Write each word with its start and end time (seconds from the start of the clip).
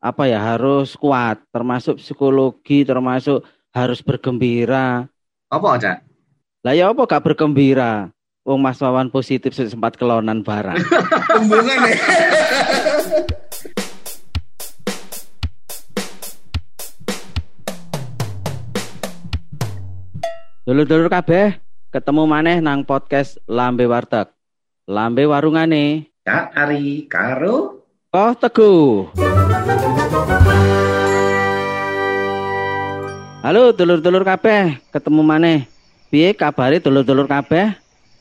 apa 0.00 0.28
ya 0.28 0.38
harus 0.38 0.92
kuat, 0.94 1.40
termasuk 1.48 1.98
psikologi, 1.98 2.84
termasuk 2.84 3.42
harus 3.72 4.00
bergembira. 4.04 5.08
Apa, 5.48 5.80
Cak? 5.80 6.04
Lah 6.66 6.74
ya 6.74 6.90
apa 6.90 7.06
gak 7.06 7.24
bergembira? 7.24 8.10
Wong 8.46 8.62
Mas 8.62 8.78
Wawan 8.78 9.10
positif 9.10 9.58
sempat 9.58 9.98
kelonan 9.98 10.42
barang. 10.42 10.78
Tembungan 11.34 11.78
ya. 11.90 11.98
Dulur-dulur 20.66 21.06
kabeh, 21.10 21.58
ketemu 21.94 22.22
maneh 22.26 22.58
nang 22.58 22.82
podcast 22.82 23.38
Lambe 23.46 23.86
Warteg. 23.86 24.30
Lambe 24.86 25.26
warungane. 25.26 26.10
Cak 26.26 26.54
Ari 26.54 27.06
karo 27.06 27.85
Oh 28.14 28.32
Teguh. 28.38 29.10
Halo 33.42 33.70
dulur-dulur 33.74 34.22
kabeh, 34.22 34.78
ketemu 34.90 35.22
maneh. 35.22 35.58
Piye 36.10 36.30
kabare 36.30 36.78
dulur-dulur 36.78 37.26
kabeh? 37.26 37.74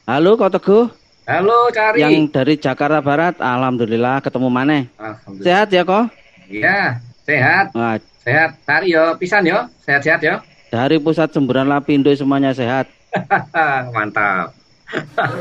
Halo 0.06 0.38
kok 0.38 0.58
Teguh? 0.58 0.90
Halo 1.26 1.70
Cari. 1.70 2.02
Yang 2.02 2.34
dari 2.34 2.54
Jakarta 2.58 2.98
Barat, 3.02 3.38
alhamdulillah 3.38 4.22
ketemu 4.22 4.50
maneh. 4.50 4.90
Alhamdulillah. 4.98 5.46
Sehat 5.46 5.68
ya 5.70 5.82
kok? 5.82 6.06
Iya, 6.46 7.02
sehat. 7.26 7.66
Wah, 7.74 7.98
Sehat. 8.26 8.58
Cari 8.66 8.90
yo, 8.90 9.14
pisan 9.22 9.46
yo. 9.46 9.70
Sehat-sehat 9.86 10.22
yo. 10.26 10.42
dari 10.74 10.98
pusat 10.98 11.30
semburan 11.30 11.70
Lapindo 11.70 12.10
semuanya 12.18 12.52
sehat. 12.52 12.90
Mantap. 13.96 14.50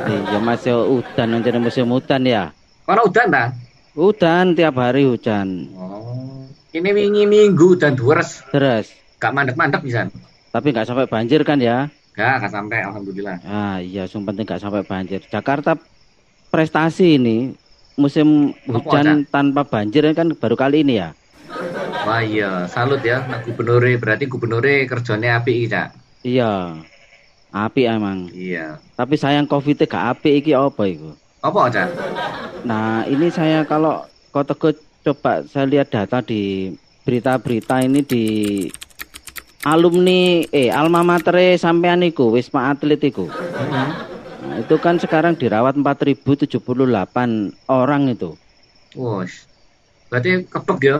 Iya 0.04 0.38
Mas 0.38 0.64
yo 0.64 1.00
udan 1.00 1.40
jadi 1.40 1.56
musim 1.56 1.88
hujan 1.88 2.28
ya. 2.28 2.52
Kono 2.84 3.08
udan 3.08 3.28
ta? 3.32 3.44
Udan 3.94 4.58
tiap 4.58 4.74
hari 4.74 5.06
hujan. 5.06 5.70
Oh. 5.78 6.42
Ini 6.74 6.90
wingi 6.90 7.24
minggu 7.30 7.78
dan 7.78 7.94
deres. 7.94 8.42
Terus, 8.50 8.90
Gak 9.22 9.30
mandek-mandek 9.30 9.78
pisan. 9.86 10.10
tapi 10.50 10.74
nggak 10.74 10.86
sampai 10.86 11.06
banjir 11.06 11.46
kan 11.46 11.58
ya? 11.62 11.86
Gak, 12.14 12.42
gak 12.42 12.50
sampai 12.50 12.82
alhamdulillah. 12.82 13.38
Ah 13.46 13.78
iya, 13.78 14.06
yang 14.10 14.26
penting 14.26 14.42
nggak 14.42 14.58
sampai 14.58 14.82
banjir. 14.82 15.22
Jakarta 15.30 15.78
prestasi 16.50 17.18
ini 17.18 17.54
musim 17.94 18.50
Apa 18.66 18.82
hujan 18.82 19.22
tanpa 19.30 19.62
banjir 19.62 20.02
kan 20.10 20.34
baru 20.34 20.58
kali 20.58 20.82
ini 20.82 20.98
ya. 20.98 21.14
Wah 22.04 22.18
iya, 22.22 22.66
salut 22.66 23.02
ya. 23.06 23.22
Nah, 23.30 23.38
gubernure 23.46 23.94
berarti 23.94 24.26
gubernure 24.26 24.86
kerjanya 24.90 25.38
api 25.38 25.70
Cak. 25.70 25.88
Iya, 26.26 26.82
api 27.54 27.82
emang. 27.86 28.30
Iya. 28.34 28.82
Tapi 28.98 29.14
sayang 29.14 29.46
covid 29.46 29.86
gak 29.86 30.18
api 30.18 30.42
iki 30.42 30.50
apa 30.54 30.82
itu? 30.90 31.14
Apa, 31.44 31.68
Cak? 31.68 31.88
Nah 32.64 33.04
ini 33.04 33.28
saya 33.28 33.68
kalau 33.68 34.08
kau 34.32 34.40
teguh 34.40 34.72
coba 35.04 35.44
saya 35.44 35.68
lihat 35.68 35.92
data 35.92 36.24
di 36.24 36.72
berita-berita 37.04 37.84
ini 37.84 38.00
di 38.00 38.24
alumni 39.68 40.40
eh 40.48 40.72
alma 40.72 41.04
mater 41.04 41.60
sampean 41.60 42.00
iku 42.00 42.32
Wisma 42.32 42.72
Atlet 42.72 43.04
iku. 43.04 43.28
Nah, 43.28 44.56
itu 44.56 44.76
kan 44.80 44.96
sekarang 44.96 45.36
dirawat 45.36 45.76
4078 45.76 46.64
orang 47.68 48.02
itu. 48.08 48.32
Wos. 48.96 49.44
Berarti 50.08 50.48
kepek 50.48 50.78
ya. 50.80 50.96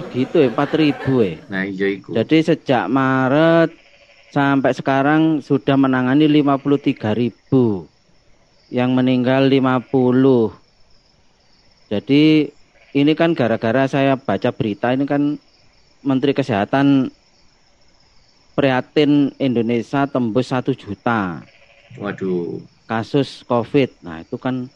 Segitu 0.00 0.48
ya 0.48 0.48
4000 0.56 1.20
ya. 1.20 1.36
Nah, 1.52 1.62
iya 1.68 1.86
iku. 1.92 2.16
Jadi 2.16 2.36
sejak 2.40 2.88
Maret 2.88 3.76
sampai 4.32 4.72
sekarang 4.72 5.44
sudah 5.44 5.76
menangani 5.76 6.28
53.000. 6.32 7.93
Yang 8.74 8.90
meninggal 8.90 9.46
50. 9.46 10.50
Jadi 11.94 12.50
ini 12.90 13.12
kan 13.14 13.30
gara-gara 13.38 13.86
saya 13.86 14.18
baca 14.18 14.50
berita 14.50 14.90
ini 14.90 15.06
kan 15.06 15.38
Menteri 16.02 16.34
Kesehatan 16.34 17.06
prihatin 18.58 19.30
Indonesia 19.38 20.10
tembus 20.10 20.50
1 20.50 20.74
juta 20.74 21.46
Waduh. 21.94 22.58
kasus 22.90 23.46
COVID. 23.46 24.02
Nah, 24.02 24.26
itu 24.26 24.34
kan 24.42 24.66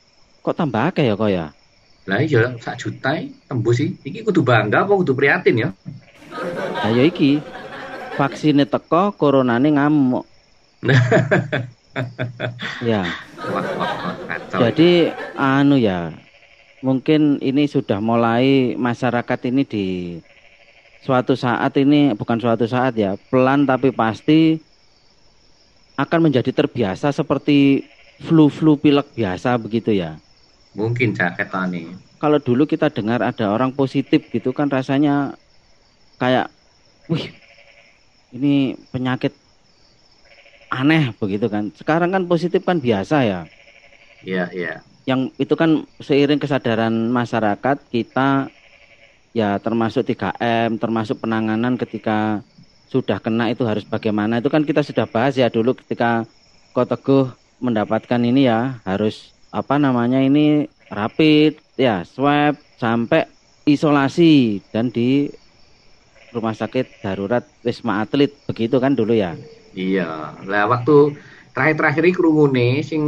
kok 0.46 0.54
tambah 0.54 0.94
akeh 0.94 1.10
ya 1.10 1.18
kok 1.18 1.30
ya? 1.30 1.46
Lah 2.06 2.22
iya, 2.22 2.54
sak 2.62 2.78
juta 2.78 3.18
e, 3.18 3.34
tembus 3.50 3.82
sih. 3.82 3.98
Iki 4.06 4.22
kudu 4.30 4.46
bangga 4.46 4.86
apa 4.86 4.94
kudu 4.94 5.12
prihatin 5.12 5.58
ya? 5.58 5.70
Nah, 6.86 6.90
ya 6.94 7.02
iki 7.02 7.42
vaksinnya 8.14 8.64
teko, 8.64 9.10
coronane 9.18 9.74
ngamuk. 9.74 10.24
ya. 12.82 13.02
Wah, 13.48 13.64
wah, 13.78 13.92
wah, 14.02 14.14
kacau. 14.28 14.58
Jadi 14.62 15.12
anu 15.38 15.76
ya, 15.78 16.12
mungkin 16.82 17.38
ini 17.42 17.66
sudah 17.66 17.98
mulai 18.02 18.74
masyarakat 18.74 19.38
ini 19.50 19.62
di 19.66 19.86
suatu 21.02 21.38
saat 21.38 21.74
ini 21.78 22.14
bukan 22.14 22.38
suatu 22.38 22.66
saat 22.66 22.94
ya, 22.98 23.14
pelan 23.30 23.64
tapi 23.66 23.94
pasti 23.94 24.58
akan 25.98 26.30
menjadi 26.30 26.54
terbiasa 26.54 27.10
seperti 27.10 27.82
flu-flu 28.22 28.78
pilek 28.78 29.10
biasa 29.14 29.58
begitu 29.58 29.94
ya. 29.94 30.18
Mungkin 30.78 31.14
Cak 31.14 31.42
ketane. 31.42 31.98
Kalau 32.18 32.38
dulu 32.42 32.66
kita 32.66 32.90
dengar 32.90 33.22
ada 33.22 33.50
orang 33.50 33.70
positif 33.74 34.26
gitu 34.30 34.50
kan 34.50 34.66
rasanya 34.70 35.38
kayak 36.18 36.50
wih 37.06 37.30
ini 38.34 38.74
penyakit 38.90 39.34
aneh 40.68 41.12
begitu 41.16 41.48
kan. 41.48 41.72
Sekarang 41.74 42.12
kan 42.12 42.24
positif 42.28 42.64
kan 42.64 42.78
biasa 42.80 43.16
ya. 43.24 43.40
Iya, 44.24 44.50
iya. 44.50 44.74
yang 45.08 45.32
itu 45.40 45.56
kan 45.56 45.88
seiring 46.04 46.36
kesadaran 46.36 46.92
masyarakat 47.08 47.80
kita 47.88 48.52
ya 49.32 49.56
termasuk 49.56 50.04
3M 50.04 50.76
termasuk 50.76 51.24
penanganan 51.24 51.80
ketika 51.80 52.44
sudah 52.92 53.16
kena 53.16 53.48
itu 53.48 53.64
harus 53.64 53.88
bagaimana 53.88 54.40
itu 54.40 54.52
kan 54.52 54.68
kita 54.68 54.84
sudah 54.84 55.08
bahas 55.08 55.36
ya 55.36 55.48
dulu 55.48 55.76
ketika 55.80 56.28
Kok 56.76 56.88
Teguh 56.92 57.26
mendapatkan 57.60 58.20
ini 58.20 58.52
ya 58.52 58.84
harus 58.84 59.32
apa 59.48 59.80
namanya 59.80 60.20
ini 60.20 60.68
rapid 60.92 61.56
ya 61.80 62.04
swab 62.04 62.60
sampai 62.76 63.24
isolasi 63.64 64.60
dan 64.72 64.92
di 64.92 65.32
rumah 66.36 66.52
sakit 66.52 67.00
darurat 67.00 67.44
Wisma 67.64 68.04
Atlet 68.04 68.32
begitu 68.44 68.76
kan 68.76 68.92
dulu 68.92 69.16
ya 69.16 69.36
Iya. 69.74 70.38
Lah 70.44 70.64
waktu 70.70 71.16
terakhir-terakhir 71.52 72.02
iki 72.06 72.16
krungune 72.16 72.80
sing 72.86 73.02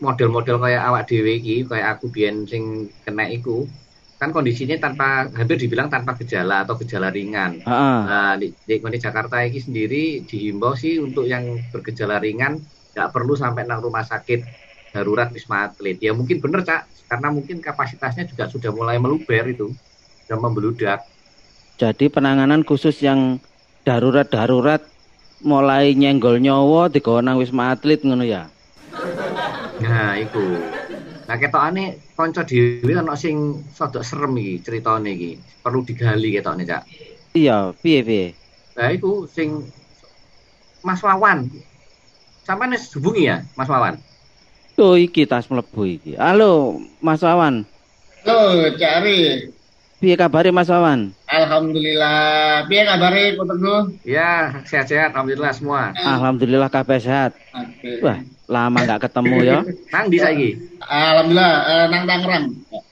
model-model 0.00 0.56
kayak 0.58 0.82
awak 0.82 1.02
dhewe 1.06 1.38
iki, 1.38 1.68
kayak 1.68 1.98
aku 1.98 2.08
biyen 2.08 2.48
sing 2.48 2.88
kena 3.04 3.28
iku, 3.28 3.68
kan 4.22 4.30
kondisinya 4.30 4.78
tanpa 4.78 5.26
hampir 5.34 5.58
dibilang 5.58 5.90
tanpa 5.90 6.14
gejala 6.18 6.62
atau 6.62 6.78
gejala 6.78 7.10
ringan. 7.10 7.58
Heeh. 7.62 7.98
Nah, 8.06 8.34
di, 8.38 8.54
di, 8.54 8.78
di 8.78 8.98
Jakarta 9.02 9.42
ini 9.42 9.58
sendiri 9.58 10.02
dihimbau 10.22 10.78
sih 10.78 11.02
untuk 11.02 11.26
yang 11.26 11.58
bergejala 11.74 12.22
ringan 12.22 12.62
nggak 12.92 13.08
perlu 13.10 13.34
sampai 13.34 13.64
nang 13.64 13.80
rumah 13.80 14.04
sakit 14.04 14.44
darurat 14.92 15.32
Wisma 15.32 15.72
Atlet. 15.72 15.96
Ya 15.98 16.12
mungkin 16.12 16.38
bener 16.38 16.62
Cak, 16.62 17.08
karena 17.08 17.32
mungkin 17.32 17.58
kapasitasnya 17.64 18.28
juga 18.28 18.46
sudah 18.46 18.70
mulai 18.70 19.00
meluber 19.00 19.48
itu, 19.48 19.72
sudah 20.24 20.38
membeludak. 20.38 21.00
Jadi 21.80 22.12
penanganan 22.12 22.62
khusus 22.62 23.00
yang 23.00 23.40
darurat-darurat 23.82 24.91
mulai 25.42 25.94
nyenggol 25.98 26.38
nyowo 26.38 26.86
digawa 26.88 27.20
nang 27.22 27.38
Wisma 27.38 27.74
Atlet 27.74 28.02
ngono 28.06 28.22
ya. 28.22 28.46
Nah, 29.82 30.14
iku. 30.14 30.42
Nah, 31.26 31.36
ketokane 31.38 32.14
kanca 32.14 32.46
dhewe 32.46 32.94
ana 32.94 33.18
sing 33.18 33.62
sadok 33.74 34.06
serem 34.06 34.38
iki 34.38 34.62
critane 34.62 35.10
iki. 35.14 35.30
Perlu 35.62 35.82
digali 35.82 36.38
ketokne, 36.38 36.62
Cak. 36.66 36.82
Iya, 37.34 37.74
piye 37.82 38.00
piye? 38.06 38.26
Nah, 38.78 38.88
iku 38.94 39.26
sing 39.26 39.66
Mas 40.82 41.02
Wawan. 41.02 41.50
Sampeyan 42.42 42.74
wis 42.74 42.90
hubungi 42.94 43.30
ya, 43.30 43.46
Mas 43.54 43.70
Wawan? 43.70 43.98
Oh 44.82 44.98
iki 44.98 45.30
tas 45.30 45.46
mlebu 45.46 45.86
iki. 45.86 46.18
Halo, 46.18 46.82
Mas 46.98 47.22
Wawan. 47.22 47.62
Halo, 48.26 48.66
Cari. 48.74 49.46
Piye 50.02 50.14
kabare 50.18 50.50
Mas 50.50 50.66
Wawan? 50.66 51.14
Alhamdulillah. 51.32 52.68
Piye 52.68 52.82
kabare 52.84 53.24
Kok 53.40 53.46
Teguh? 53.48 53.80
Ya, 54.04 54.52
sehat-sehat 54.68 55.16
alhamdulillah 55.16 55.52
semua. 55.56 55.96
Alhamdulillah 55.96 56.68
kabeh 56.68 57.00
sehat. 57.00 57.32
Oke. 57.56 58.04
Wah, 58.04 58.20
lama 58.52 58.78
nggak 58.84 59.08
ketemu 59.08 59.36
ya. 59.40 59.58
Nang 59.96 60.06
di 60.12 60.18
saiki? 60.20 60.50
Alhamdulillah 60.84 61.52
eh, 61.64 61.84
nang 61.88 62.04
Tangerang. 62.04 62.44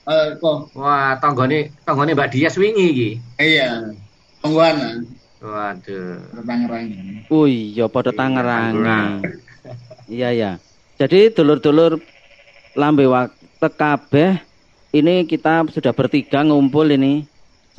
Eh 0.09 0.27
kok 0.41 0.73
Wah, 0.73 1.21
tanggane 1.21 1.69
tanggane 1.85 2.17
Mbak 2.17 2.31
Dias 2.33 2.57
wingi 2.57 2.87
iki. 2.97 3.11
iya. 3.37 3.93
Tungguan 4.41 5.05
Waduh. 5.41 6.21
Tangerang. 6.45 6.87
Oh 7.29 7.45
iya 7.45 7.85
padha 7.93 8.13
Iya, 8.13 8.19
Tangerang. 8.19 8.73
Tangerang. 8.73 9.13
Iya 10.11 10.29
ya. 10.35 10.53
Jadi 10.99 11.31
dulur-dulur 11.31 12.03
lambe 12.75 13.07
waktu 13.07 13.69
kabeh 13.79 14.43
ini 14.91 15.23
kita 15.23 15.63
sudah 15.71 15.95
bertiga 15.95 16.43
ngumpul 16.43 16.91
ini. 16.91 17.30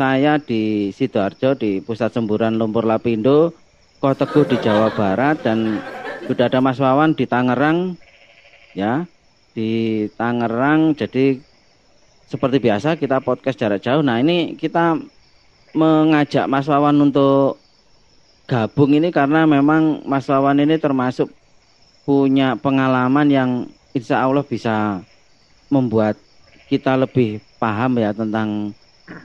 Saya 0.01 0.42
di 0.42 0.89
Sidoarjo 0.89 1.53
di 1.53 1.77
Pusat 1.77 2.18
Semburan 2.18 2.57
Lumpur 2.57 2.89
Lapindo, 2.89 3.53
Kok 4.01 4.18
Teguh 4.18 4.50
di 4.50 4.57
Jawa 4.57 4.89
Barat 4.89 5.45
dan 5.45 5.77
sudah 6.25 6.50
ada 6.50 6.57
Mas 6.57 6.81
Wawan 6.81 7.13
di 7.13 7.30
Tangerang 7.30 7.94
ya. 8.74 9.06
Di 9.53 10.09
Tangerang 10.18 10.98
jadi 10.98 11.38
seperti 12.25 12.57
biasa 12.57 12.98
kita 12.98 13.21
podcast 13.21 13.62
jarak 13.62 13.86
jauh. 13.86 14.01
Nah, 14.01 14.18
ini 14.18 14.57
kita 14.57 14.98
mengajak 15.77 16.50
Mas 16.50 16.65
Wawan 16.65 16.98
untuk 16.98 17.62
gabung 18.50 18.98
ini 18.98 19.13
karena 19.13 19.45
memang 19.45 20.01
Mas 20.09 20.25
Wawan 20.25 20.65
ini 20.65 20.81
termasuk 20.81 21.30
punya 22.09 22.57
pengalaman 22.57 23.30
yang 23.30 23.50
insya 23.94 24.25
Allah 24.25 24.42
bisa 24.42 25.06
membuat 25.69 26.18
kita 26.74 26.98
lebih 26.98 27.38
paham 27.62 28.01
ya 28.01 28.09
tentang 28.18 28.74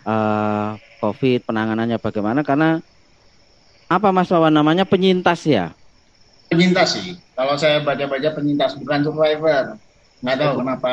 uh, 0.04 0.76
COVID 1.00 1.46
penanganannya 1.46 1.98
bagaimana 2.00 2.40
karena 2.42 2.80
apa 3.86 4.08
Mas 4.10 4.30
Wawan 4.30 4.54
namanya 4.54 4.82
penyintas 4.82 5.46
ya? 5.46 5.70
Penyintas 6.50 6.98
sih. 6.98 7.14
Kalau 7.34 7.54
saya 7.54 7.82
baca-baca 7.82 8.34
penyintas 8.34 8.74
bukan 8.78 9.06
survivor. 9.06 9.78
Nggak 10.24 10.36
tahu 10.40 10.52
kenapa 10.64 10.92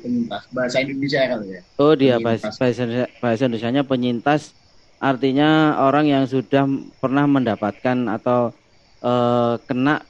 penyintas 0.00 0.42
bahasa 0.50 0.82
Indonesia 0.82 1.20
kali 1.30 1.46
ya. 1.58 1.60
Oh 1.78 1.94
dia 1.94 2.16
bahasa, 2.18 2.50
bahasa 2.54 3.06
bahasa 3.20 3.42
Indonesia 3.46 3.84
penyintas 3.86 4.56
artinya 5.04 5.78
orang 5.84 6.08
yang 6.08 6.24
sudah 6.24 6.64
pernah 6.98 7.28
mendapatkan 7.28 8.08
atau 8.08 8.56
uh, 9.04 9.60
kena 9.68 10.00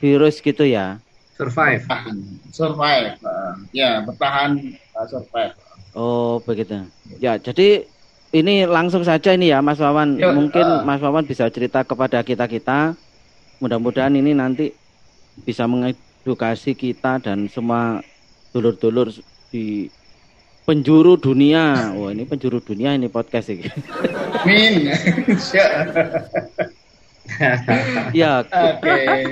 virus 0.00 0.40
gitu 0.40 0.64
ya. 0.64 0.98
Survive. 1.36 1.84
Survive. 2.50 3.18
Uh, 3.20 3.54
ya, 3.76 4.00
bertahan 4.02 4.56
uh, 4.96 5.06
survive. 5.06 5.52
Oh, 5.92 6.40
begitu. 6.44 6.88
Ya, 7.20 7.36
jadi 7.36 7.84
ini 8.32 8.64
langsung 8.64 9.04
saja 9.04 9.36
ini 9.36 9.52
ya 9.52 9.60
Mas 9.60 9.76
Wawan. 9.76 10.16
Ya, 10.16 10.32
Mungkin 10.32 10.64
uh, 10.64 10.80
Mas 10.82 11.04
Wawan 11.04 11.28
bisa 11.28 11.48
cerita 11.52 11.84
kepada 11.84 12.24
kita-kita. 12.24 12.96
Mudah-mudahan 13.60 14.16
ini 14.16 14.32
nanti 14.32 14.72
bisa 15.44 15.68
mengedukasi 15.68 16.72
kita 16.72 17.20
dan 17.20 17.46
semua 17.52 18.00
dulur-dulur 18.56 19.12
di 19.52 19.92
penjuru 20.64 21.20
dunia. 21.20 21.92
Wah, 21.92 22.10
ini 22.10 22.24
penjuru 22.24 22.64
dunia 22.64 22.96
ini 22.96 23.12
podcast 23.12 23.52
ini. 23.52 23.68
Min. 24.48 24.88
ya. 28.16 28.40
Oke. 28.42 28.80
Okay. 28.80 29.28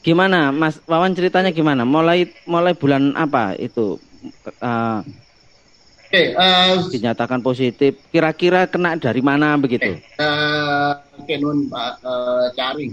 Gimana 0.00 0.48
Mas 0.48 0.80
Wawan 0.88 1.12
ceritanya 1.12 1.52
gimana? 1.52 1.84
Mulai 1.84 2.32
mulai 2.48 2.72
bulan 2.72 3.12
apa 3.20 3.52
itu? 3.60 4.00
Uh, 4.64 5.04
okay, 6.10 6.34
uh, 6.34 6.82
dinyatakan 6.90 7.40
positif. 7.40 8.02
Kira-kira 8.10 8.66
kena 8.66 8.98
dari 8.98 9.22
mana 9.22 9.54
begitu? 9.54 9.94
Oke, 9.94 10.02
okay, 10.02 10.22
uh, 10.26 10.92
okay, 11.22 11.36
nun 11.38 11.70
Pak 11.70 12.02
uh, 12.02 12.50
Cari. 12.58 12.90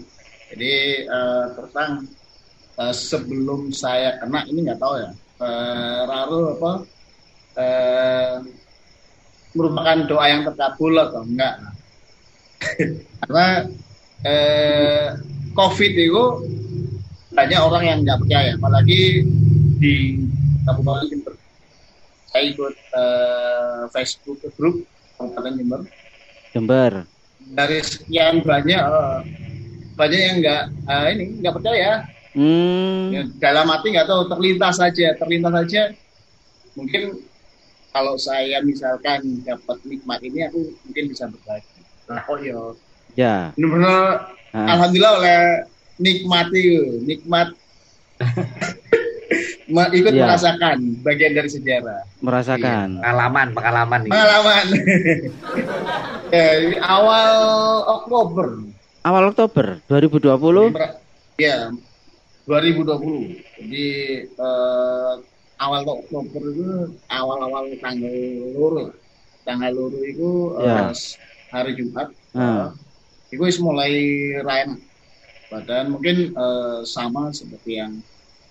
Jadi 0.53 0.73
uh, 1.09 1.43
terus 1.57 1.73
uh, 1.75 2.93
sebelum 2.93 3.73
saya 3.73 4.21
kena 4.21 4.45
ini 4.45 4.69
nggak 4.69 4.79
tahu 4.79 4.95
ya. 5.01 5.11
Uh, 5.37 6.01
Raru 6.09 6.57
apa 6.57 6.71
eh, 7.57 8.35
merupakan 9.57 9.97
doa 10.05 10.25
yang 10.29 10.41
terkabul 10.45 10.93
atau 11.01 11.25
enggak 11.25 11.55
karena 13.25 13.47
eh, 14.21 15.07
COVID 15.57 15.93
itu 15.97 16.23
banyak 17.33 17.59
orang 17.61 17.83
yang 17.85 17.99
nggak 18.05 18.19
percaya 18.21 18.49
apalagi 18.57 19.25
di 19.77 20.21
Kabupaten 20.65 21.05
Jember 21.09 21.33
saya 22.37 22.53
ikut 22.53 22.73
eh, 22.77 23.81
Facebook 23.89 24.37
grup 24.53 24.85
Kabupaten 25.17 25.57
Jember 25.57 25.81
Jember 26.53 26.93
dari 27.57 27.81
sekian 27.81 28.45
banyak 28.45 28.77
eh, 28.77 29.19
banyak 29.97 30.21
yang 30.21 30.35
nggak 30.45 30.63
eh, 30.85 31.05
ini 31.17 31.25
nggak 31.41 31.55
percaya 31.57 32.05
hmm. 32.37 33.01
ya, 33.09 33.21
dalam 33.41 33.65
hati 33.73 33.89
nggak 33.89 34.05
tahu 34.05 34.29
terlintas 34.29 34.77
saja 34.77 35.17
terlintas 35.17 35.53
saja 35.65 35.81
mungkin 36.77 37.25
kalau 37.89 38.13
saya 38.21 38.61
misalkan 38.61 39.41
dapat 39.41 39.81
nikmat 39.81 40.21
ini 40.21 40.45
aku 40.45 40.69
mungkin 40.85 41.09
bisa 41.09 41.25
berbagi. 41.25 41.81
Nah, 42.05 42.21
oh 42.29 42.37
yo. 42.37 42.77
Ya. 43.17 43.49
Benar-benar 43.57 44.37
nah. 44.53 44.67
alhamdulillah 44.77 45.13
oleh 45.17 45.41
nikmat 45.97 46.45
itu, 46.53 47.01
nikmat 47.09 47.57
ikut 49.67 50.13
ya. 50.15 50.23
merasakan 50.23 50.77
bagian 51.03 51.35
dari 51.35 51.49
sejarah. 51.51 52.01
Merasakan. 52.23 52.87
Iya. 52.97 53.01
Pengalaman, 53.03 53.47
pengalaman. 53.51 53.99
Pengalaman. 54.07 54.65
ya, 56.35 56.47
awal 56.87 57.35
Oktober. 58.01 58.47
Awal 59.03 59.23
Oktober 59.31 59.65
2020? 59.91 60.71
Ya, 61.39 61.71
2020. 62.47 63.43
Jadi 63.59 63.87
eh, 64.31 65.13
awal 65.59 65.81
Oktober 65.83 66.41
itu 66.47 66.95
awal-awal 67.11 67.67
tanggal 67.83 68.15
loro 68.55 68.95
tanggal 69.43 69.71
loro 69.75 69.99
itu. 70.03 70.31
Ya. 70.63 70.91
uh, 70.91 70.95
hari 71.47 71.79
Jumat 71.79 72.11
uh. 72.35 72.39
uh, 72.39 72.67
itu 73.31 73.59
mulai 73.63 73.93
rain 74.43 74.79
badan 75.47 75.95
mungkin 75.95 76.35
uh, 76.35 76.83
sama 76.83 77.31
seperti 77.31 77.79
yang 77.79 78.03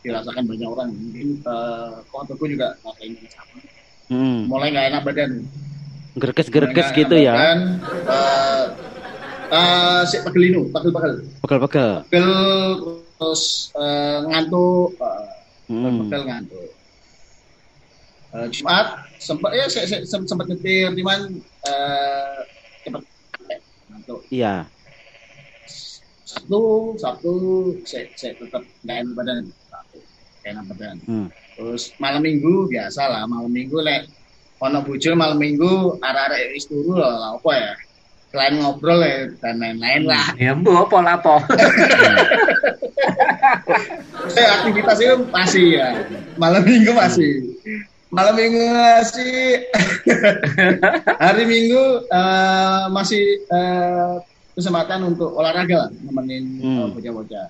dirasakan 0.06 0.46
banyak 0.46 0.68
orang 0.70 0.90
mungkin 0.94 1.28
uh, 1.42 1.98
kontakku 2.14 2.46
juga 2.46 2.78
ngerasain 2.86 3.12
sama 3.26 3.58
hmm. 4.14 4.38
mulai 4.46 4.68
nggak 4.70 4.86
enak 4.94 5.02
badan 5.02 5.30
gerges-gerges 6.16 6.88
gitu 6.94 7.16
ya 7.18 7.34
badan, 7.34 7.60
uh, 8.06 8.64
uh, 9.50 10.00
si 10.06 10.22
pegelinu 10.22 10.70
pegel-pegel 10.70 11.14
pegel-pegel 11.42 11.90
pegel 12.06 12.30
terus 13.18 13.74
uh, 13.74 14.22
ngantuk 14.30 14.94
uh, 15.02 15.26
hmm. 15.66 16.06
pegel 16.06 16.22
ngantuk 16.30 16.70
uh, 18.30 18.46
Jumat 18.54 18.86
sempat 19.18 19.50
ya 19.58 19.66
saya, 19.66 19.86
saya 19.90 20.22
sempat 20.22 20.46
nyetir 20.46 20.92
cuman 20.94 21.42
uh, 21.66 22.38
cepat 22.86 23.02
ngantuk. 23.90 24.20
Iya. 24.30 24.54
Sabtu 26.26 26.94
Sabtu 27.00 27.32
saya, 27.88 28.06
saya 28.14 28.32
tetap 28.36 28.62
nggak 28.84 28.96
enak 29.02 29.14
badan 29.16 29.38
Enak 30.46 30.64
badan. 30.70 30.96
Hmm. 31.10 31.28
Terus 31.58 31.90
malam 31.98 32.22
minggu 32.22 32.70
biasa 32.70 33.02
lah 33.10 33.22
malam 33.26 33.50
minggu 33.50 33.82
lek 33.82 34.06
ono 34.62 34.80
bojo 34.86 35.10
malam 35.18 35.36
minggu 35.36 35.98
arah-arah 36.00 36.54
wis 36.54 36.70
turu 36.70 36.96
lah 36.96 37.34
apa 37.34 37.50
ya 37.52 37.72
selain 38.30 38.54
ngobrol 38.62 39.00
ya 39.02 39.26
dan 39.42 39.58
lain-lain 39.58 40.02
lah. 40.06 40.26
Ya 40.38 40.54
bu 40.54 40.70
apa 40.78 40.96
lapo. 41.02 41.42
Saya 44.30 44.48
aktivitas 44.60 44.98
itu 45.02 45.14
masih 45.34 45.66
ya 45.82 45.88
malam 46.38 46.62
minggu 46.62 46.94
masih 46.94 47.32
malam 48.10 48.34
minggu 48.38 48.62
masih 48.70 49.66
hari 51.22 51.44
minggu 51.44 52.06
uh, 52.08 52.86
masih 52.94 53.42
uh, 53.50 54.22
kesempatan 54.56 55.04
untuk 55.04 55.36
olahraga 55.36 55.86
lah 55.86 55.90
nemenin 56.00 56.44
hmm. 56.62 56.96
bocah-bocah 56.96 57.46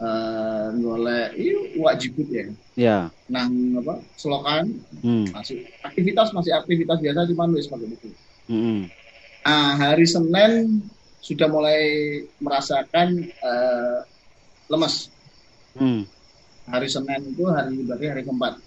uh, 0.00 0.72
ngoleh 0.74 1.30
iya 1.36 1.58
wajib 1.78 2.16
ya 2.26 2.44
ya 2.74 2.98
nang 3.28 3.78
apa 3.78 4.00
selokan 4.16 4.74
hmm. 5.04 5.36
masih 5.36 5.68
aktivitas 5.84 6.32
masih 6.34 6.52
aktivitas 6.56 6.98
biasa 6.98 7.28
cuma 7.30 7.46
nulis 7.46 7.68
pakai 7.68 7.86
buku 7.86 8.08
hmm. 8.48 8.80
nah 9.44 9.76
hari 9.76 10.08
Senin 10.08 10.82
sudah 11.20 11.46
mulai 11.52 11.80
merasakan 12.40 13.28
uh, 13.44 14.02
lemas 14.72 15.12
hmm. 15.76 16.08
hari 16.66 16.88
Senin 16.88 17.30
itu 17.30 17.44
hari 17.46 17.78
berarti 17.84 18.06
hari 18.08 18.22
keempat 18.24 18.58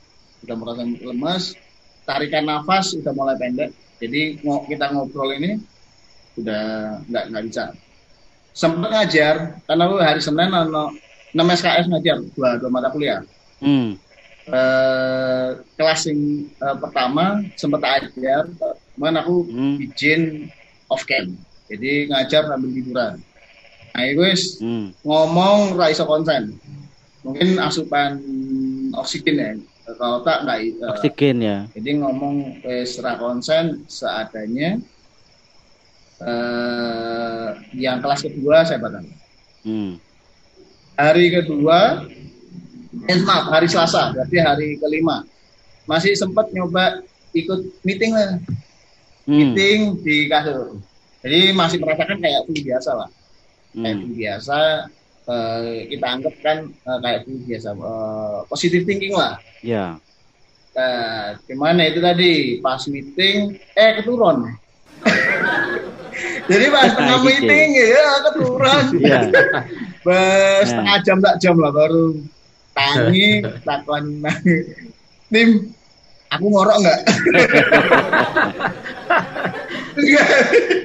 sudah 0.43 0.59
merasa 0.59 0.83
lemas, 0.83 1.55
tarikan 2.03 2.43
nafas 2.43 2.91
sudah 2.91 3.15
mulai 3.15 3.39
pendek. 3.39 3.71
Jadi 4.03 4.43
kita 4.43 4.91
ngobrol 4.91 5.31
ini 5.39 5.55
sudah 6.35 6.99
nggak 7.07 7.23
nggak 7.31 7.43
bisa. 7.47 7.71
Sempat 8.51 8.91
ngajar 8.91 9.63
karena 9.63 9.85
hari 10.03 10.19
Senin 10.19 10.51
6 11.33 11.57
SKS 11.59 11.85
ngajar 11.89 12.17
dua 12.37 12.49
dua 12.61 12.69
mata 12.69 12.93
kuliah. 12.93 13.25
Hmm. 13.57 13.97
Eh, 14.43 15.49
kelas 15.79 16.11
yang 16.11 16.19
eh, 16.51 16.75
pertama 16.77 17.41
sempat 17.55 17.81
ajar, 17.83 18.51
mana 18.99 19.23
aku 19.23 19.47
hmm. 19.47 19.75
izin 19.89 20.21
off 20.91 21.07
cam. 21.09 21.33
Jadi 21.71 22.11
ngajar 22.11 22.45
sambil 22.45 22.69
liburan. 22.69 23.13
Nah, 23.93 24.03
itu 24.03 24.21
hmm. 24.61 24.85
ngomong 25.01 25.79
raiso 25.79 26.03
konsen. 26.03 26.59
Mungkin 27.23 27.55
asupan 27.55 28.19
oksigen 28.99 29.39
ya 29.39 29.51
kalau 29.95 30.23
tak 30.23 30.47
nggak 30.47 30.59
uh, 30.79 30.91
oksigen 30.95 31.43
ya 31.43 31.57
jadi 31.75 31.99
ngomong 31.99 32.63
secara 32.87 33.19
konsen 33.19 33.83
seadanya 33.91 34.79
uh, 36.23 37.51
yang 37.75 37.99
kelas 37.99 38.23
kedua 38.23 38.63
saya 38.63 38.79
batal 38.79 39.03
hmm. 39.67 39.99
Hari 40.97 41.25
kedua 41.33 42.07
eh, 43.09 43.19
maaf 43.25 43.49
hari 43.49 43.67
Selasa 43.67 44.13
berarti 44.13 44.37
hari 44.39 44.67
kelima 44.77 45.25
masih 45.89 46.15
sempat 46.15 46.49
nyoba 46.53 47.03
ikut 47.33 47.83
meeting 47.83 48.13
lah 48.13 48.39
hmm. 49.25 49.33
meeting 49.33 49.79
di 50.01 50.29
kasur 50.29 50.77
jadi 51.23 51.55
masih 51.55 51.79
merasakan 51.81 52.19
kayak 52.19 52.45
itu 52.47 52.67
biasa 52.67 52.91
lah 52.93 53.09
hmm. 53.73 53.83
kayak 53.83 53.95
itu 53.97 54.07
biasa 54.15 54.59
uh, 55.27 55.59
kita 55.89 56.05
anggap 56.05 56.35
kan 56.45 56.57
uh, 56.87 56.99
kayak 57.01 57.25
itu 57.25 57.31
biasa 57.49 57.69
uh, 57.77 58.45
positive 58.47 58.85
thinking 58.85 59.15
lah 59.17 59.39
Ya. 59.63 59.95
Nah, 60.75 61.39
gimana 61.47 61.87
itu 61.87 62.03
tadi 62.03 62.59
pas 62.59 62.83
meeting 62.91 63.55
eh 63.79 63.91
keturun. 63.95 64.51
Jadi 66.51 66.65
pas 66.67 66.91
tengah 66.91 67.23
meeting 67.23 67.67
ya 67.79 68.07
keturun. 68.27 68.83
Bes 70.03 70.67
setengah 70.69 70.97
jam 71.03 71.17
tak 71.23 71.35
jam 71.39 71.55
lah 71.57 71.71
baru 71.71 72.19
tangi 72.75 73.43
takon 73.67 74.19
tim 75.31 75.49
aku 76.33 76.45
ngorok 76.49 76.77
nggak? 76.81 76.99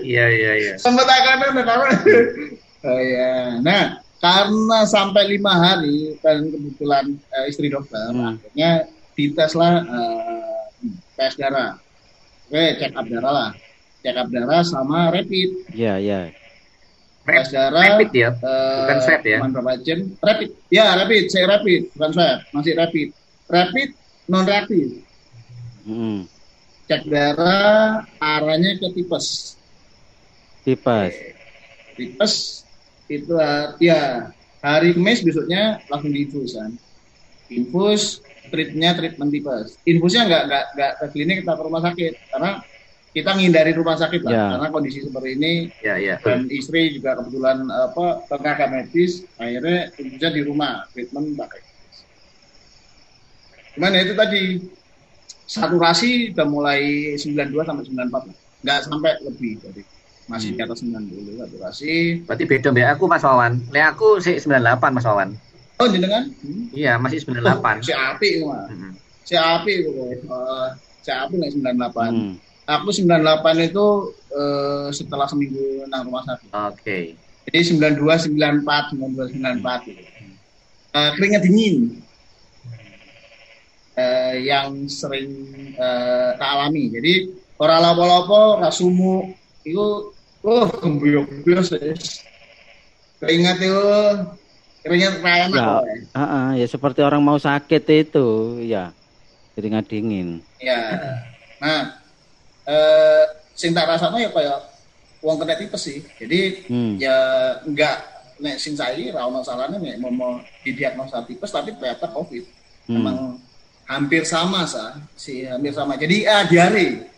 Iya 0.04 0.24
iya 0.28 0.52
iya. 0.56 0.72
Sempat 0.76 1.08
akan 1.08 1.64
karena 1.64 1.88
oh 2.84 3.00
ya. 3.00 3.60
Nah 3.60 4.00
karena 4.18 4.78
sampai 4.84 5.30
lima 5.30 5.52
hari 5.54 6.18
dan 6.20 6.50
kebetulan 6.50 7.16
uh, 7.32 7.44
istri 7.46 7.70
dokter 7.70 8.10
hmm. 8.10 8.34
akhirnya 8.34 8.70
dites 9.14 9.52
lah 9.54 9.82
uh, 9.86 10.66
tes 11.18 11.34
darah. 11.34 11.78
Oke, 12.48 12.64
check 12.80 12.94
up 12.96 13.06
darah 13.10 13.32
lah. 13.32 13.50
Check 14.00 14.16
up 14.16 14.28
darah 14.32 14.62
sama 14.64 15.12
rapid. 15.12 15.68
Iya, 15.74 16.00
iya. 16.00 16.20
Tes 17.28 17.48
darah. 17.52 17.82
Rapid 17.84 18.10
ya? 18.16 18.30
Bukan 18.32 18.96
uh, 18.96 19.02
swab 19.04 19.22
ya? 19.22 19.38
Jam? 19.84 19.98
Rapid. 20.24 20.48
Ya, 20.72 20.84
rapid. 20.96 21.24
Saya 21.28 21.44
rapid. 21.52 21.92
Bukan 21.92 22.10
swab. 22.16 22.38
Masih 22.56 22.72
rapid. 22.72 23.08
Rapid 23.48 23.88
non 24.28 24.44
reaktif. 24.44 25.04
Hmm. 25.88 26.28
Cek 26.88 27.04
darah 27.08 28.04
arahnya 28.16 28.80
ke 28.80 28.88
tipes. 28.96 29.56
Tipes. 30.64 31.14
Tipes 31.96 32.34
itu 33.08 33.32
ya 33.80 34.32
hari 34.60 34.92
Kamis 34.92 35.24
besoknya 35.24 35.80
langsung 35.88 36.12
diinfus 36.12 36.56
kan. 36.56 36.72
Infus 37.48 38.20
treatmentnya 38.52 38.96
treatment 38.96 39.30
tipes. 39.32 39.80
Infusnya 39.88 40.28
nggak 40.28 40.42
nggak 40.48 40.64
nggak 40.76 40.92
ke 41.00 41.06
klinik 41.16 41.36
kita 41.44 41.52
ke 41.56 41.62
rumah 41.64 41.82
sakit 41.84 42.12
karena 42.32 42.50
kita 43.16 43.34
menghindari 43.34 43.72
rumah 43.72 43.96
sakit 43.96 44.20
lah 44.24 44.32
yeah. 44.32 44.48
karena 44.56 44.68
kondisi 44.68 45.00
seperti 45.00 45.28
ini 45.34 45.52
yeah, 45.80 45.96
yeah. 45.96 46.18
dan 46.20 46.46
istri 46.52 46.92
juga 46.92 47.16
kebetulan 47.16 47.64
apa 47.66 48.28
tenaga 48.28 48.66
medis 48.68 49.24
akhirnya 49.40 49.90
infusnya 49.96 50.30
di 50.32 50.42
rumah 50.44 50.84
treatment 50.92 51.34
pakai. 51.34 51.60
Cuman 53.78 53.94
ya 53.96 54.00
itu 54.04 54.14
tadi 54.18 54.42
saturasi 55.48 56.36
udah 56.36 56.46
mulai 56.46 56.80
92 57.16 57.56
sampai 57.64 57.84
94 57.88 58.64
nggak 58.66 58.78
sampai 58.84 59.12
lebih 59.24 59.52
dari 59.64 59.82
masih 60.28 60.52
di 60.52 60.60
atas 60.60 60.84
90 60.84 61.40
saturasi. 61.40 61.94
Berarti 62.28 62.44
beda 62.44 62.70
ya 62.76 62.92
aku 62.92 63.08
Mas 63.08 63.24
Wawan. 63.24 63.64
Le 63.72 63.80
aku 63.80 64.20
sih 64.20 64.36
98 64.36 64.92
Mas 64.92 65.08
Wawan. 65.08 65.32
Oh, 65.78 65.86
jenengan? 65.86 66.26
Hmm. 66.42 66.68
Iya, 66.74 66.98
masih 66.98 67.22
98. 67.22 67.38
Oh, 67.38 67.86
si 67.86 67.94
api 67.94 68.28
mah. 68.42 68.66
Hmm. 68.66 68.92
Si 69.22 69.34
api 69.38 69.72
itu 69.86 69.90
uh, 70.26 70.74
si 71.00 71.10
api 71.14 71.34
nih 71.38 71.48
98. 71.54 71.70
Hmm. 72.10 72.34
Aku 72.68 72.92
98 72.92 73.72
itu 73.72 73.86
uh, 74.36 74.92
setelah 74.92 75.24
seminggu 75.24 75.88
nang 75.88 76.04
rumah 76.04 76.20
sakit. 76.28 76.52
Oke. 76.52 76.76
Okay. 76.84 77.04
Jadi 77.48 77.80
92 77.80 78.36
94 78.36 78.92
92 78.92 79.40
94 79.40 79.88
gitu. 79.88 80.02
Uh, 80.92 81.10
keringat 81.16 81.42
dingin. 81.48 81.76
Uh, 83.96 84.36
yang 84.36 84.84
sering 84.86 85.32
uh, 85.80 86.36
tak 86.36 86.48
alami. 86.60 86.92
Jadi 86.92 87.32
orang 87.56 87.80
lapo-lapo 87.88 88.60
rasumu 88.60 89.32
itu 89.64 90.12
oh 90.44 90.66
gembuyok-gembuyok 90.70 91.66
keringat 93.18 93.56
itu 93.58 93.82
Keringat 94.88 95.20
enak. 95.20 95.52
Ya, 95.52 95.68
uh, 96.14 96.22
uh, 96.22 96.48
ya 96.54 96.66
seperti 96.70 97.02
orang 97.02 97.20
mau 97.20 97.36
sakit 97.36 97.82
itu, 97.90 98.56
ya. 98.62 98.94
Keringat 99.58 99.90
dingin. 99.90 100.38
Ya. 100.62 100.80
Nah, 101.58 101.98
eh 102.68 103.24
sing 103.56 103.72
tak 103.72 103.88
rasanya 103.88 104.28
ya 104.28 104.30
kayak 104.30 104.58
uang 105.24 105.36
kena 105.40 105.56
tipes 105.56 105.82
sih. 105.82 105.98
Jadi 106.20 106.68
hmm. 106.68 106.92
ya 107.00 107.16
enggak 107.64 107.96
nek 108.38 108.60
sing 108.60 108.78
saya 108.78 108.94
ra 109.10 109.26
ono 109.26 109.42
salahnya 109.42 109.80
nek 109.80 109.96
mau 109.98 110.38
didiagnosa 110.62 111.24
tipes 111.24 111.50
tapi 111.50 111.74
ternyata 111.74 112.12
Covid. 112.12 112.44
Hmm. 112.86 112.96
Emang 113.00 113.18
hampir 113.88 114.22
sama 114.28 114.68
sah, 114.68 115.00
si 115.16 115.48
hampir 115.48 115.72
sama. 115.72 115.96
Jadi 115.96 116.28
ah 116.28 116.44
diare. 116.44 117.08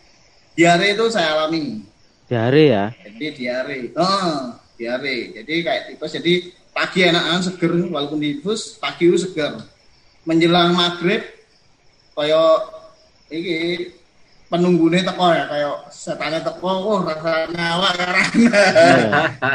Diare 0.55 0.87
itu 0.95 1.05
saya 1.11 1.35
alami. 1.35 1.83
Diare 2.27 2.63
ya. 2.67 2.85
Jadi 2.95 3.25
diare. 3.35 3.79
Oh, 3.95 4.55
diare. 4.79 5.35
Jadi 5.35 5.53
kayak 5.61 5.83
tipes 5.93 6.11
jadi 6.15 6.33
pagi 6.71 7.03
enakan 7.03 7.43
seger 7.43 7.71
walaupun 7.91 8.23
difus 8.23 8.79
pagi 8.79 9.11
itu 9.11 9.19
seger 9.19 9.59
menjelang 10.23 10.71
maghrib 10.71 11.19
kayak 12.15 12.55
ini 13.31 13.91
penunggunya 14.51 15.07
teko 15.07 15.31
ya 15.31 15.47
kayak 15.47 15.87
setannya 15.87 16.43
teko 16.43 16.67
oh 16.67 16.99
rasanya 17.07 17.65
awak 17.79 17.93
karena 17.95 18.21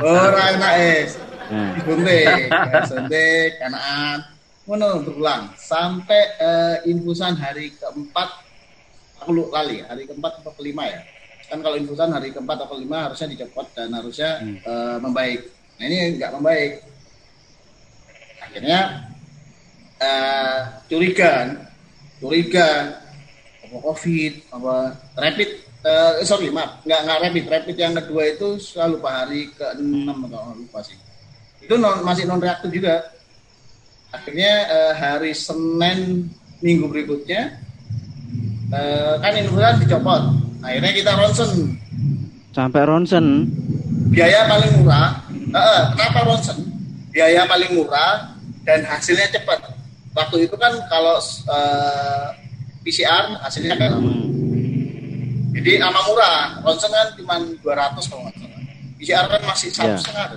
oh 0.01 0.33
enak 0.33 0.73
es 0.81 1.21
disuntik 1.53 2.49
suntik 2.89 3.51
enakan 3.61 4.37
mana 4.67 4.99
berulang. 4.99 5.55
Sampai 5.55 6.35
uh, 6.43 6.77
infusan 6.85 7.39
hari 7.39 7.71
keempat 7.79 8.29
aku 9.23 9.31
lu 9.33 9.45
lali 9.55 9.81
hari 9.87 10.05
keempat 10.11 10.43
atau 10.43 10.53
kelima 10.59 10.91
ya. 10.91 11.01
Kan 11.47 11.63
kalau 11.63 11.79
infusan 11.79 12.11
hari 12.11 12.35
keempat 12.35 12.67
atau 12.67 12.75
kelima 12.75 13.07
harusnya 13.07 13.31
dicopot 13.31 13.71
dan 13.73 13.95
harusnya 13.95 14.43
hmm. 14.43 14.59
uh, 14.67 14.99
membaik. 14.99 15.47
Nah 15.79 15.85
ini 15.87 16.19
nggak 16.19 16.35
membaik. 16.35 16.73
Akhirnya 18.43 18.81
uh, 20.03 20.59
curiga 20.91 21.31
kan? 21.31 21.49
Curiga 22.19 22.69
apa 23.77 23.85
covid 23.85 24.33
apa 24.49 24.75
rapid 25.21 25.67
uh, 25.87 26.13
sorry 26.27 26.51
maaf. 26.51 26.83
Nggak 26.83 27.01
nggak 27.07 27.19
rapid. 27.23 27.45
Rapid 27.47 27.77
yang 27.77 27.95
kedua 27.95 28.23
itu 28.27 28.49
saya 28.59 28.91
lupa 28.91 29.23
hari 29.23 29.53
ke 29.55 29.67
enam 29.79 30.27
atau 30.27 30.57
lupa 30.59 30.83
sih. 30.83 30.99
Itu 31.63 31.79
non, 31.79 32.03
masih 32.03 32.27
non 32.27 32.43
reaktif 32.43 32.71
juga. 32.75 33.15
Akhirnya 34.11 34.53
uh, 34.71 34.93
hari 34.97 35.35
Senin 35.35 36.31
minggu 36.63 36.89
berikutnya 36.89 37.59
uh, 38.73 39.15
kan 39.21 39.33
influenza 39.37 39.83
dicopot. 39.83 40.23
Akhirnya 40.65 40.93
kita 40.95 41.13
ronsen. 41.15 41.51
Sampai 42.51 42.83
ronsen? 42.89 43.51
Biaya 44.11 44.49
paling 44.49 44.73
murah. 44.81 45.21
Uh, 45.53 45.83
kenapa 45.95 46.19
ronsen? 46.25 46.59
Biaya 47.13 47.45
paling 47.45 47.71
murah 47.77 48.35
dan 48.65 48.83
hasilnya 48.83 49.29
cepat. 49.31 49.63
Waktu 50.17 50.49
itu 50.49 50.57
kan 50.57 50.73
kalau 50.89 51.21
uh, 51.53 52.33
PCR 52.87 53.35
hasilnya 53.43 53.75
kan 53.75 53.99
hmm. 53.99 55.51
jadi 55.59 55.83
aman 55.83 56.03
murah. 56.07 56.63
Ronsen 56.63 56.95
kan 56.95 57.11
cuma 57.19 57.43
200 57.43 58.07
kalau 58.07 58.23
nggak 58.31 58.35
salah. 58.39 58.63
PCR 59.03 59.27
kan 59.27 59.43
masih 59.43 59.69
satu 59.75 59.91
yeah. 59.91 59.99
setengah. 59.99 60.29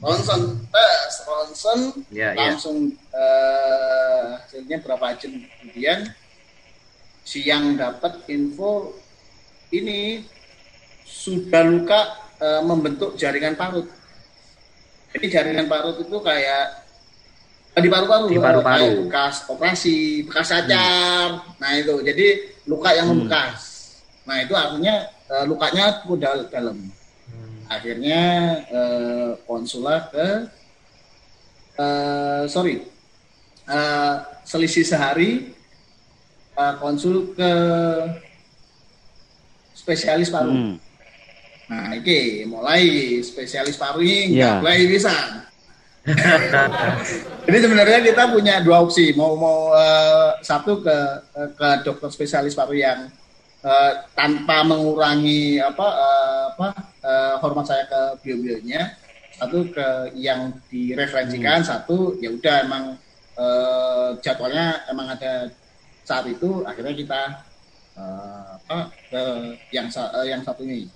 Ronsen 0.00 0.40
tes, 0.72 1.12
ronsen 1.28 1.80
yeah, 2.08 2.32
ya. 2.32 2.48
langsung 2.48 2.96
yeah. 2.96 3.12
Uh, 3.12 4.24
hasilnya 4.40 4.80
berapa 4.80 5.20
jam 5.20 5.36
kemudian 5.60 6.08
siang 7.22 7.76
dapat 7.76 8.24
info 8.32 8.96
ini 9.70 10.24
sudah 11.04 11.62
luka 11.68 12.00
uh, 12.40 12.64
membentuk 12.64 13.20
jaringan 13.20 13.54
parut. 13.54 13.84
Jadi 15.12 15.26
jaringan 15.28 15.68
parut 15.68 16.00
itu 16.00 16.16
kayak 16.24 16.81
di 17.72 17.88
paru-paru 17.88 18.28
di 18.28 18.36
paru-paru 18.36 19.08
bekas 19.08 19.48
operasi 19.48 20.28
bekas 20.28 20.52
cacar 20.52 21.40
hmm. 21.40 21.56
nah 21.56 21.70
itu 21.72 21.94
jadi 22.04 22.26
luka 22.68 22.92
yang 22.92 23.08
hmm. 23.08 23.24
membekas 23.24 23.60
nah 24.28 24.36
itu 24.44 24.52
artinya 24.52 25.08
uh, 25.32 25.44
lukanya 25.48 26.04
udah 26.04 26.52
dalam 26.52 26.76
hmm. 26.76 27.72
akhirnya 27.72 28.20
uh, 28.68 29.30
konsulat 29.48 30.12
ke 30.12 30.28
uh, 31.80 32.44
sorry 32.44 32.84
uh, 33.64 34.20
selisih 34.44 34.84
sehari 34.84 35.56
uh, 36.60 36.76
konsul 36.76 37.32
ke 37.32 37.52
spesialis 39.72 40.28
paru 40.28 40.52
hmm. 40.52 40.74
nah 41.72 41.96
ini 41.96 42.44
mulai 42.44 42.84
spesialis 43.24 43.80
paru 43.80 44.04
ini 44.04 44.44
yeah. 44.44 44.60
mulai 44.60 44.84
bisa 44.84 45.48
Jadi 47.46 47.58
sebenarnya 47.62 47.98
kita 48.02 48.34
punya 48.34 48.58
dua 48.58 48.82
opsi, 48.82 49.14
mau 49.14 49.38
mau 49.38 49.70
uh, 49.70 50.34
satu 50.42 50.82
ke 50.82 50.98
ke 51.54 51.68
dokter 51.86 52.10
spesialis 52.10 52.58
paru 52.58 52.74
yang 52.74 53.06
uh, 53.62 53.92
tanpa 54.18 54.66
mengurangi 54.66 55.62
apa 55.62 55.86
uh, 55.86 56.44
apa 56.54 56.68
uh, 57.06 57.34
hormat 57.38 57.66
saya 57.70 57.86
ke 57.86 58.02
bio-bionya, 58.26 58.98
satu 59.38 59.70
ke 59.70 60.10
yang 60.18 60.50
direferensikan, 60.66 61.62
hmm. 61.62 61.70
satu 61.70 62.18
ya 62.18 62.34
udah 62.34 62.56
emang 62.66 62.84
uh, 63.38 64.18
jadwalnya 64.18 64.82
emang 64.90 65.06
ada 65.06 65.54
saat 66.02 66.26
itu, 66.26 66.66
akhirnya 66.66 66.98
kita 66.98 67.22
uh, 67.94 68.58
apa 68.58 68.90
ke 69.06 69.22
yang 69.70 69.86
uh, 69.86 70.26
yang 70.26 70.42
satu 70.42 70.66
ini. 70.66 70.90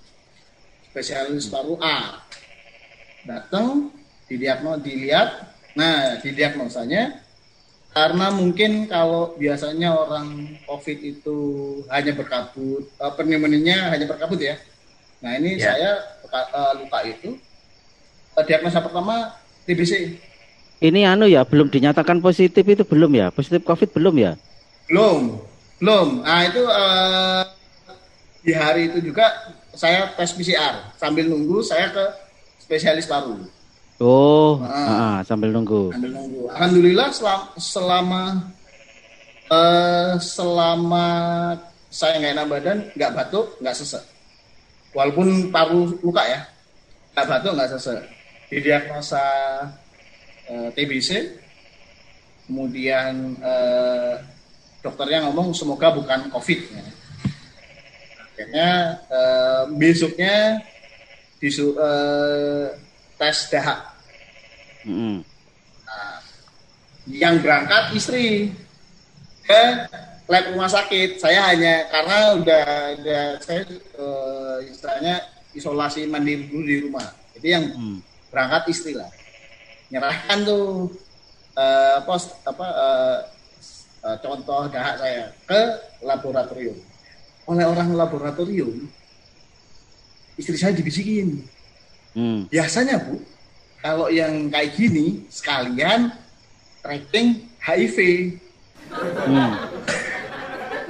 Spesialis 0.91 1.47
paru 1.47 1.79
A. 1.79 2.27
Datang 3.23 3.96
didiagnos 4.27 4.83
dilihat 4.83 5.55
nah 5.77 6.19
didiagnosanya 6.21 7.27
karena 7.97 8.29
mungkin 8.29 8.85
kalau 8.85 9.33
biasanya 9.41 9.89
orang 9.89 10.53
COVID 10.69 10.97
itu 11.01 11.37
hanya 11.89 12.13
berkabut, 12.13 12.85
uh, 13.01 13.09
pneumonia 13.17 13.89
hanya 13.89 14.05
berkabut 14.05 14.37
ya. 14.37 14.53
Nah 15.17 15.33
ini 15.33 15.57
ya. 15.57 15.73
saya 15.73 15.89
uh, 16.29 16.77
luka 16.77 17.01
itu 17.09 17.33
uh, 18.37 18.45
diagnosa 18.45 18.85
pertama 18.85 19.33
TBC. 19.65 20.13
Ini 20.77 21.09
anu 21.09 21.25
ya 21.25 21.41
belum 21.41 21.73
dinyatakan 21.73 22.21
positif 22.21 22.61
itu 22.61 22.85
belum 22.85 23.17
ya 23.17 23.33
positif 23.33 23.65
COVID 23.65 23.89
belum 23.97 24.15
ya? 24.21 24.31
Belum, 24.85 25.41
belum. 25.81 26.21
Nah 26.21 26.41
itu 26.45 26.61
uh, 26.69 27.41
di 28.45 28.53
hari 28.53 28.93
itu 28.93 29.09
juga 29.09 29.57
saya 29.73 30.13
tes 30.13 30.37
PCR 30.37 30.93
sambil 31.01 31.25
nunggu 31.25 31.65
saya 31.65 31.89
ke 31.89 32.05
spesialis 32.61 33.09
paru. 33.09 33.41
Oh, 33.97 34.61
nah, 34.61 35.17
uh, 35.17 35.17
sambil 35.25 35.49
nunggu. 35.49 35.89
Sambil 35.89 36.13
nunggu. 36.13 36.53
Alhamdulillah 36.53 37.09
selama 37.09 37.45
selama, 37.57 38.23
uh, 39.49 40.13
selama 40.21 41.05
saya 41.89 42.21
nggak 42.21 42.33
enak 42.37 42.47
badan, 42.47 42.77
nggak 42.93 43.13
batuk, 43.17 43.57
nggak 43.57 43.73
sesek. 43.73 44.05
Walaupun 44.93 45.49
paru 45.49 45.97
luka 46.05 46.21
ya, 46.29 46.45
nggak 47.17 47.25
batuk, 47.25 47.51
nggak 47.57 47.71
sesek. 47.73 47.99
Didiagnosa 48.53 49.25
uh, 50.45 50.69
TBC, 50.77 51.33
kemudian 52.45 53.33
uh, 53.41 54.13
dokternya 54.85 55.25
ngomong 55.25 55.57
semoga 55.57 55.89
bukan 55.89 56.29
COVID. 56.29 56.59
Ya. 56.69 56.85
Akhirnya 58.29 58.69
uh, 59.09 59.63
besoknya 59.73 60.61
disu, 61.41 61.73
uh, 61.73 62.69
tes 63.17 63.37
dahak. 63.49 63.79
Mm. 64.85 65.25
Nah, 65.83 66.17
yang 67.09 67.35
berangkat 67.41 67.83
istri 67.97 68.53
ke 69.43 69.61
lab 70.27 70.43
rumah 70.53 70.69
sakit. 70.69 71.17
Saya 71.17 71.51
hanya 71.51 71.87
karena 71.89 72.17
udah 72.37 72.65
udah 73.01 73.23
saya 73.41 73.61
uh, 73.97 74.57
istilahnya 74.61 75.15
isolasi 75.57 76.05
mandiri 76.05 76.47
dulu 76.47 76.63
di 76.63 76.77
rumah. 76.87 77.07
Jadi 77.35 77.47
yang 77.47 77.65
mm. 77.73 77.97
berangkat 78.29 78.63
istri 78.71 78.93
lah. 78.93 79.09
Nyerahkan 79.89 80.37
tuh 80.43 80.93
uh, 81.57 81.97
pos 82.03 82.31
apa 82.43 82.67
uh, 82.67 83.17
uh, 84.05 84.17
contoh 84.21 84.67
dahak 84.69 84.95
saya 84.99 85.31
ke 85.47 85.61
laboratorium. 86.03 86.77
Oleh 87.47 87.63
orang 87.63 87.95
laboratorium 87.95 88.91
istri 90.37 90.53
saya 90.59 90.75
dibisikin 90.75 91.41
Hmm. 92.17 92.49
Biasanya 92.49 92.97
Bu, 93.05 93.21
kalau 93.77 94.09
yang 94.09 94.49
kayak 94.49 94.73
gini 94.73 95.29
sekalian 95.29 96.09
tracking 96.81 97.45
HIV. 97.61 97.97
Hmm. 98.89 99.53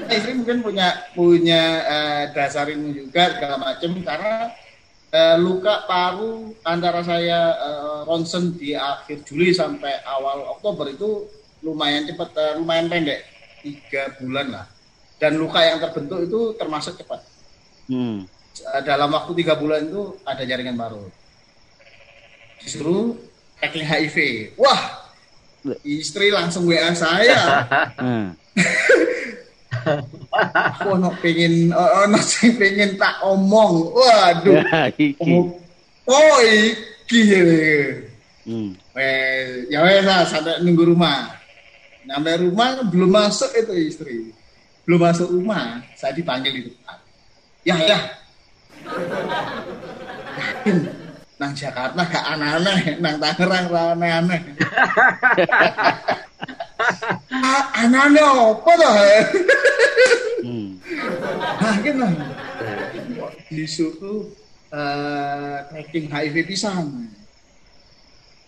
Istri 0.08 0.40
mungkin 0.40 0.64
punya 0.64 0.88
punya 1.12 1.84
uh, 1.84 2.24
dasar 2.32 2.72
ilmu 2.72 2.96
juga 2.96 3.36
segala 3.36 3.60
macam 3.60 3.92
karena 4.00 4.56
uh, 5.12 5.36
luka 5.36 5.84
paru 5.84 6.56
antara 6.64 7.04
saya 7.04 7.60
uh, 7.60 8.00
ronsen 8.08 8.56
di 8.56 8.72
akhir 8.72 9.28
Juli 9.28 9.52
sampai 9.52 10.00
awal 10.08 10.48
Oktober 10.56 10.88
itu 10.88 11.28
lumayan 11.60 12.08
cepat, 12.08 12.32
uh, 12.40 12.54
lumayan 12.56 12.88
pendek, 12.88 13.28
tiga 13.60 14.16
bulan 14.24 14.48
lah. 14.48 14.66
Dan 15.20 15.36
luka 15.36 15.60
yang 15.60 15.84
terbentuk 15.84 16.24
itu 16.24 16.56
termasuk 16.56 16.96
cepat. 17.04 17.20
Hmm. 17.92 18.24
Eh, 18.66 18.82
dalam 18.82 19.14
waktu 19.14 19.32
tiga 19.38 19.54
bulan 19.54 19.86
itu 19.86 20.18
ada 20.26 20.42
jaringan 20.42 20.74
baru. 20.74 21.06
Disuruh 22.64 23.14
tracking 23.62 23.86
HIV. 23.86 24.18
Wah, 24.58 25.08
istri 25.86 26.34
langsung 26.34 26.66
WA 26.66 26.90
saya. 26.98 27.66
Hmm. 27.98 28.34
Aku 30.52 31.00
no 31.00 31.16
pengen, 31.24 31.72
ono 31.72 32.20
sing 32.20 32.58
pengen 32.58 32.98
tak 32.98 33.22
omong. 33.24 33.94
Waduh. 33.94 34.60
Ya. 34.60 34.92
Oh, 36.08 36.38
iki. 36.44 37.22
Hmm. 38.48 38.76
Ya 39.67 39.80
wes 39.84 40.04
lah 40.04 40.26
sampai 40.26 40.60
nunggu 40.65 40.91
rumah. 40.91 41.36
Sampai 42.08 42.39
rumah 42.39 42.80
belum 42.88 43.12
masuk 43.12 43.52
itu 43.56 43.74
istri. 43.76 44.32
Belum 44.88 45.04
masuk 45.04 45.28
rumah, 45.28 45.84
saya 46.00 46.15
dipanggil 46.15 46.52
di 46.56 46.62
depan. 46.72 46.96
Ya, 47.67 47.76
ya, 47.84 48.00
Yakin 50.38 50.78
nang 51.38 51.54
Jakarta 51.54 52.02
gak 52.02 52.26
aneh-aneh, 52.34 52.97
nang 52.97 53.21
Tangerang 53.21 53.69
ra 53.69 53.93
aneh-aneh. 53.93 54.41
aneh-aneh 57.78 58.26
apa 58.26 58.71
tuh? 58.73 58.93
hmm. 60.41 60.69
Nah, 61.62 61.76
gitu. 61.86 62.08
Disuruh 63.54 64.34
uh, 64.73 65.62
tracking 65.69 66.10
HIV 66.10 66.36
pisang. 66.50 67.06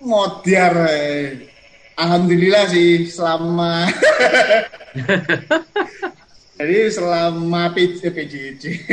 Ngodiar. 0.02 0.74
Eh. 0.90 1.46
Alhamdulillah 2.00 2.64
sih 2.72 3.12
selama 3.12 3.84
Jadi 6.60 6.92
selama 6.92 7.72
PJJ, 7.72 8.36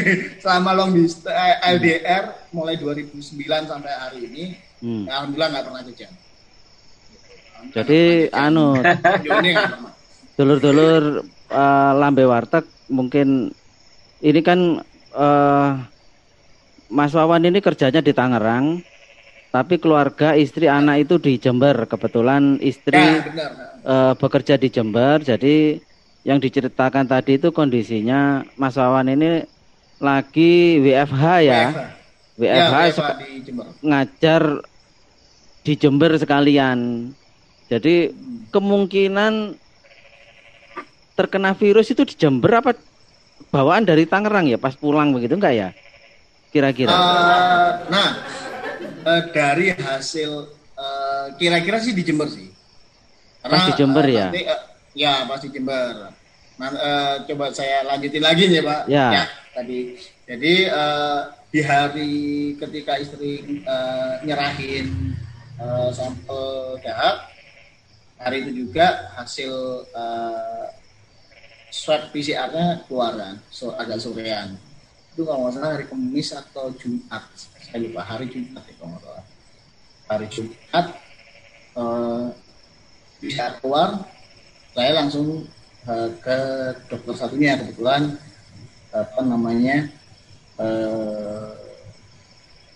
selama 0.43 0.71
long 0.71 0.95
distance 0.95 1.35
eh, 1.35 1.75
LDR 1.75 2.55
mulai 2.55 2.79
2009 2.79 3.43
sampai 3.67 3.91
hari 3.91 4.19
ini, 4.31 4.45
hmm. 4.87 5.11
ya 5.11 5.19
alhamdulillah 5.19 5.49
nggak 5.51 5.65
pernah 5.67 5.83
jajan. 5.83 6.13
Jadi 7.75 8.31
anu, 8.31 8.79
dulur-dulur 10.39 11.27
uh, 11.51 11.93
lambe 11.99 12.23
warteg 12.23 12.63
mungkin 12.87 13.51
ini 14.23 14.41
kan 14.47 14.79
uh, 15.19 15.71
Mas 16.87 17.11
Wawan 17.19 17.51
ini 17.51 17.59
kerjanya 17.59 17.99
di 17.99 18.15
Tangerang, 18.15 18.79
tapi 19.51 19.83
keluarga 19.83 20.39
istri 20.39 20.71
anak 20.71 21.11
itu 21.11 21.19
di 21.19 21.35
Jember. 21.43 21.91
Kebetulan 21.91 22.63
istri 22.63 22.95
ya, 22.95 23.27
benar. 23.27 23.51
Uh, 23.83 24.13
bekerja 24.15 24.55
di 24.55 24.71
Jember, 24.71 25.19
jadi 25.19 25.83
yang 26.27 26.43
diceritakan 26.43 27.07
tadi 27.07 27.39
itu 27.39 27.55
kondisinya 27.55 28.43
Mas 28.59 28.75
Wawan 28.75 29.15
ini 29.15 29.47
lagi 30.03 30.83
WFH 30.83 31.25
ya. 31.47 31.63
WFH, 31.71 31.81
WFH, 32.37 32.43
ya, 32.43 32.67
WFH 32.67 33.11
di 33.23 33.31
Jember. 33.47 33.67
ngajar 33.79 34.43
di 35.63 35.73
Jember 35.79 36.11
sekalian. 36.19 36.79
Jadi 37.71 38.11
hmm. 38.11 38.51
kemungkinan 38.51 39.55
terkena 41.15 41.55
virus 41.55 41.95
itu 41.95 42.03
di 42.03 42.19
Jember 42.19 42.59
apa 42.59 42.75
bawaan 43.55 43.87
dari 43.87 44.05
Tangerang 44.05 44.51
ya 44.51 44.59
pas 44.59 44.75
pulang 44.75 45.15
begitu 45.15 45.39
enggak 45.39 45.55
ya? 45.55 45.69
Kira-kira. 46.51 46.91
Uh, 46.91 47.71
nah, 47.87 48.09
uh, 49.07 49.23
dari 49.31 49.71
hasil 49.79 50.51
kira-kira 51.39 51.79
uh, 51.79 51.83
sih 51.87 51.95
di 51.95 52.03
Jember 52.03 52.27
sih. 52.27 52.51
Karena, 53.47 53.55
pas 53.55 53.63
di 53.71 53.73
Jember 53.79 54.05
uh, 54.05 54.11
ya. 54.11 54.27
Nanti, 54.35 54.43
uh, 54.43 54.75
Ya, 54.97 55.29
pasti 55.29 55.53
Jember. 55.53 56.16
Uh, 56.57 57.21
coba 57.29 57.53
saya 57.53 57.85
lanjutin 57.85 58.25
lagi 58.25 58.49
nih, 58.49 58.65
Pak. 58.65 58.81
Ya. 58.89 59.07
ya 59.13 59.25
tadi. 59.53 60.01
Jadi 60.25 60.55
uh, 60.73 61.21
di 61.53 61.61
hari 61.61 62.15
ketika 62.57 62.97
istri 62.97 63.63
uh, 63.69 64.25
nyerahin 64.25 65.13
uh, 65.61 65.93
sampel 65.93 66.77
dahak, 66.81 67.29
hari 68.17 68.45
itu 68.45 68.67
juga 68.67 69.13
hasil 69.21 69.53
uh, 69.93 70.67
swab 71.69 72.09
PCR-nya 72.13 72.89
keluar 72.89 73.13
kan, 73.21 73.37
so, 73.53 73.77
agak 73.77 74.01
sorean. 74.01 74.57
Itu 75.13 75.29
kalau 75.29 75.49
nggak 75.49 75.61
salah 75.61 75.71
hari 75.77 75.85
Kamis 75.89 76.33
atau 76.33 76.73
Jumat, 76.81 77.25
saya 77.37 77.79
lupa 77.85 78.01
hari 78.01 78.33
Jumat 78.33 78.65
ya 78.65 78.75
kalau 78.81 78.89
nggak 78.97 79.05
salah. 79.05 79.25
Hari 80.07 80.27
Jumat 80.33 80.87
uh, 81.77 82.27
PCR 83.21 83.53
keluar, 83.61 84.09
saya 84.73 84.91
langsung 84.97 85.45
uh, 85.87 86.09
ke 86.21 86.39
dokter 86.91 87.15
satunya 87.15 87.59
kebetulan 87.59 88.19
apa 88.93 89.21
namanya 89.23 89.89
uh, 90.59 91.55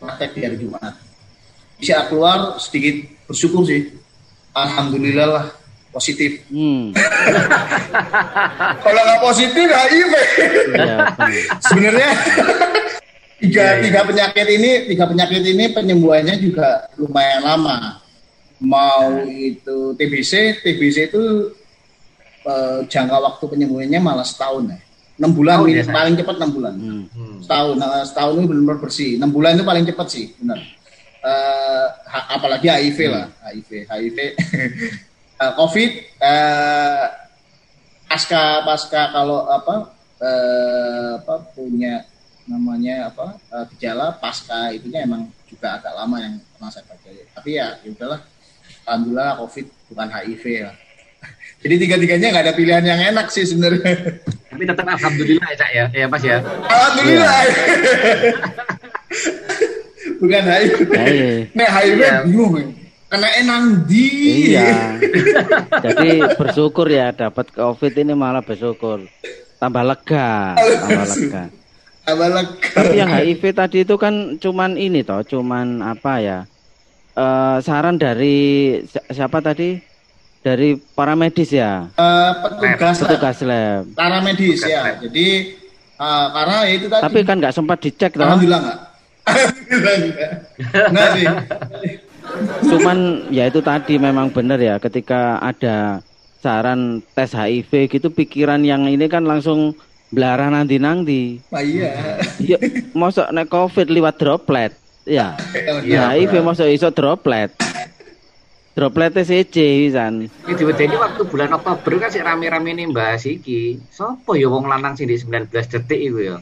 praktek 0.01 0.31
di 0.37 0.40
hari 0.46 0.57
Jumat. 0.57 0.96
Bisa 1.77 2.09
keluar 2.09 2.57
sedikit 2.61 3.09
bersyukur 3.29 3.64
sih. 3.68 3.92
Alhamdulillah 4.53 5.29
lah 5.29 5.46
positif. 5.94 6.42
Hmm. 6.51 6.94
Kalau 8.85 9.01
nggak 9.01 9.23
positif 9.23 9.66
HIV. 9.68 10.14
Ya, 10.75 10.96
Sebenarnya 11.62 12.11
tiga 13.42 13.64
ya, 13.64 13.73
ya. 13.73 13.83
tiga 13.83 14.01
penyakit 14.05 14.46
ini 14.61 14.70
tiga 14.92 15.05
penyakit 15.09 15.42
ini 15.42 15.64
penyembuhannya 15.73 16.37
juga 16.38 16.88
lumayan 17.01 17.42
lama. 17.42 18.03
Mau 18.61 19.25
itu 19.25 19.96
TBC, 19.96 20.61
TBC 20.61 21.09
itu 21.09 21.49
uh, 22.50 22.78
jangka 22.90 23.16
waktu 23.22 23.44
penyembuhannya 23.46 24.00
malah 24.02 24.26
setahun 24.26 24.74
ya. 24.74 24.78
Enam 25.20 25.36
bulan 25.36 25.60
ini 25.68 25.84
ya, 25.84 25.84
paling 25.84 26.14
cepat 26.16 26.36
enam 26.40 26.50
bulan. 26.50 26.74
Hmm. 26.80 27.04
hmm. 27.12 27.36
Setahun, 27.44 27.74
nah, 27.76 28.02
setahun 28.08 28.32
ini 28.40 28.46
benar-benar 28.48 28.78
bersih. 28.80 29.10
Enam 29.20 29.30
bulan 29.30 29.52
itu 29.52 29.64
paling 29.68 29.84
cepat 29.84 30.06
sih, 30.08 30.26
benar. 30.40 30.58
Uh, 31.20 31.86
apalagi 32.32 32.72
HIV 32.72 32.98
hmm. 33.04 33.12
lah, 33.12 33.26
HIV, 33.52 33.70
HIV. 33.84 34.18
uh, 35.36 35.52
COVID 35.60 35.90
uh, 36.24 37.04
pasca 38.08 38.64
pasca 38.64 39.02
kalau 39.12 39.44
apa 39.44 39.92
uh, 40.24 41.20
apa 41.20 41.34
punya 41.52 42.08
namanya 42.48 43.12
apa 43.12 43.36
uh, 43.52 43.68
gejala 43.76 44.16
pasca 44.16 44.72
itunya 44.72 45.04
emang 45.04 45.28
juga 45.44 45.76
agak 45.76 45.92
lama 45.92 46.16
yang 46.16 46.34
pernah 46.56 46.70
saya 46.72 46.88
baca. 46.88 47.08
Tapi 47.36 47.50
ya, 47.60 47.76
ya 47.84 47.88
udahlah. 47.92 48.20
Alhamdulillah 48.88 49.30
COVID 49.44 49.66
bukan 49.92 50.08
HIV 50.08 50.44
ya. 50.48 50.70
Jadi 51.61 51.75
tiga-tiganya 51.77 52.27
nggak 52.33 52.44
ada 52.49 52.55
pilihan 52.57 52.85
yang 52.85 53.01
enak 53.12 53.29
sih 53.29 53.44
sebenarnya. 53.44 54.16
Tapi 54.49 54.64
tetap 54.64 54.87
alhamdulillah 54.88 55.49
ya, 55.53 55.57
Cak 55.61 55.70
ya. 55.77 55.85
Ya, 55.92 56.07
Mas 56.09 56.25
ya. 56.25 56.38
Alhamdulillah. 56.44 57.40
Ya. 57.44 57.53
bukan 60.20 60.42
HIV. 60.44 60.90
Nek 61.53 61.68
HIV 61.68 62.01
ya. 62.01 62.18
bingung. 62.25 62.55
Kena 63.11 63.29
enang 63.37 63.64
di. 63.85 64.07
Iya. 64.55 64.96
Jadi 65.85 66.23
bersyukur 66.38 66.87
ya 66.87 67.12
dapat 67.12 67.53
COVID 67.53 67.92
ini 67.92 68.14
malah 68.16 68.40
bersyukur. 68.40 69.05
Tambah 69.61 69.85
lega, 69.85 70.57
tambah 70.57 71.09
lega. 71.12 71.44
Tapi 72.73 72.94
yang 72.96 73.12
HIV 73.12 73.42
tadi 73.53 73.85
itu 73.85 74.01
kan 74.01 74.40
cuman 74.40 74.81
ini 74.81 75.05
toh, 75.05 75.20
cuman 75.20 75.85
apa 75.85 76.12
ya? 76.23 76.38
Uh, 77.12 77.61
saran 77.61 78.01
dari 78.01 78.81
siapa 79.12 79.44
tadi? 79.44 79.89
Dari 80.40 80.81
para 80.96 81.12
medis 81.12 81.53
ya? 81.53 81.92
Uh, 82.00 82.33
petugas 82.40 82.96
petugas 82.96 83.37
lab. 83.44 83.85
Para 83.92 84.24
medis 84.24 84.64
ya. 84.64 84.96
Lab. 84.96 85.05
Jadi 85.05 85.26
uh, 86.00 86.26
karena 86.33 86.57
itu 86.72 86.87
tadi. 86.88 87.03
Tapi 87.05 87.18
kan 87.29 87.37
nggak 87.37 87.55
sempat 87.55 87.79
dicek? 87.85 88.16
Alhamdulillah 88.16 88.61
nggak. 88.64 88.79
Nggak 90.90 91.09
sih. 91.14 91.26
Cuman 92.66 93.29
ya 93.31 93.46
itu 93.46 93.61
tadi 93.62 93.94
memang 94.00 94.33
benar 94.33 94.59
ya 94.59 94.81
ketika 94.83 95.38
ada 95.38 96.03
saran 96.40 97.05
tes 97.14 97.37
HIV 97.37 97.70
gitu 97.92 98.09
pikiran 98.09 98.64
yang 98.64 98.88
ini 98.88 99.07
kan 99.07 99.22
langsung 99.29 99.76
belara 100.11 100.50
nanti 100.50 100.81
nanti. 100.81 101.38
Ah, 101.53 101.62
iya. 101.62 102.18
Ya, 102.42 102.59
masuk 102.96 103.29
nek 103.31 103.46
covid 103.46 103.87
liwat 103.92 104.16
droplet. 104.18 104.72
Ya. 105.07 105.37
Oh, 105.37 105.81
iya, 105.87 106.11
ya, 106.11 106.16
HIV 106.16 106.42
masuk 106.42 106.66
iso 106.66 106.88
droplet. 106.90 107.53
Droplet 108.81 109.12
TCC 109.12 109.53
pisan. 109.85 110.33
Iki 110.49 110.57
diwedeni 110.57 110.97
waktu 110.97 111.29
bulan 111.29 111.53
Oktober 111.53 112.01
kan 112.01 112.09
sih 112.09 112.25
rame-rame 112.25 112.73
nih 112.73 112.88
bahas 112.88 113.29
iki. 113.29 113.77
Sopo 113.93 114.33
ya 114.33 114.49
wong 114.49 114.64
lanang 114.73 114.97
sing 114.97 115.05
di 115.05 115.21
19 115.21 115.53
detik 115.53 116.01
iku 116.01 116.19
ya. 116.25 116.37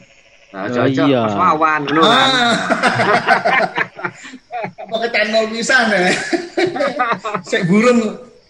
Nah, 0.55 0.71
oh, 0.71 0.71
cocok 0.71 1.07
iya. 1.11 1.23
Mas 1.27 1.35
Wawan 1.35 1.81
ngono 1.83 2.01
kan. 2.07 2.31
Pakai 4.87 5.09
channel 5.11 5.43
pisan 5.51 5.83
ya. 5.91 5.99
Sek 7.43 7.67
burung. 7.67 7.99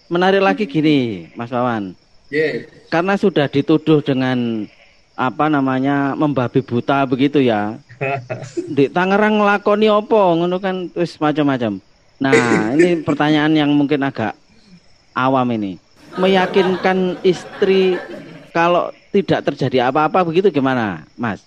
Menarik 0.06 0.38
lagi 0.38 0.70
gini, 0.70 1.26
Mas 1.34 1.50
Wawan. 1.50 1.98
Yeah. 2.30 2.70
Karena 2.94 3.18
sudah 3.18 3.50
dituduh 3.50 4.06
dengan 4.06 4.70
apa 5.18 5.50
namanya 5.50 6.14
membabi 6.14 6.62
buta 6.62 7.02
begitu 7.10 7.42
ya. 7.42 7.82
Di 8.78 8.86
Tangerang 8.86 9.42
ngelakoni 9.42 9.90
opo 9.90 10.38
ngono 10.38 10.62
kan 10.62 10.94
terus 10.94 11.18
macam-macam. 11.18 11.89
Nah, 12.20 12.76
ini 12.76 13.00
pertanyaan 13.00 13.48
yang 13.56 13.72
mungkin 13.72 14.04
agak 14.04 14.36
awam 15.16 15.48
ini. 15.56 15.80
Meyakinkan 16.20 17.16
istri 17.24 17.96
kalau 18.52 18.92
tidak 19.08 19.48
terjadi 19.48 19.88
apa-apa 19.88 20.20
begitu 20.28 20.52
gimana, 20.52 21.08
Mas? 21.16 21.40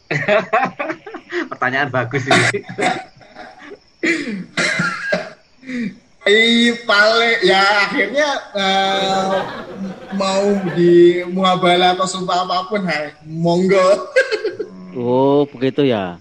Pertanyaan 1.52 1.94
bagus 1.94 2.26
ini. 2.26 2.66
Eh, 6.24 6.74
paling 6.88 7.38
ya 7.44 7.64
akhirnya 7.84 8.30
uh, 8.56 9.38
mau 10.16 10.56
di 10.74 11.22
muabalah 11.30 11.94
atau 11.94 12.08
sumpah 12.08 12.48
apa 12.48 12.66
pun, 12.72 12.82
hai, 12.88 13.14
monggo. 13.28 14.10
oh, 14.98 15.46
begitu 15.54 15.86
ya. 15.86 16.18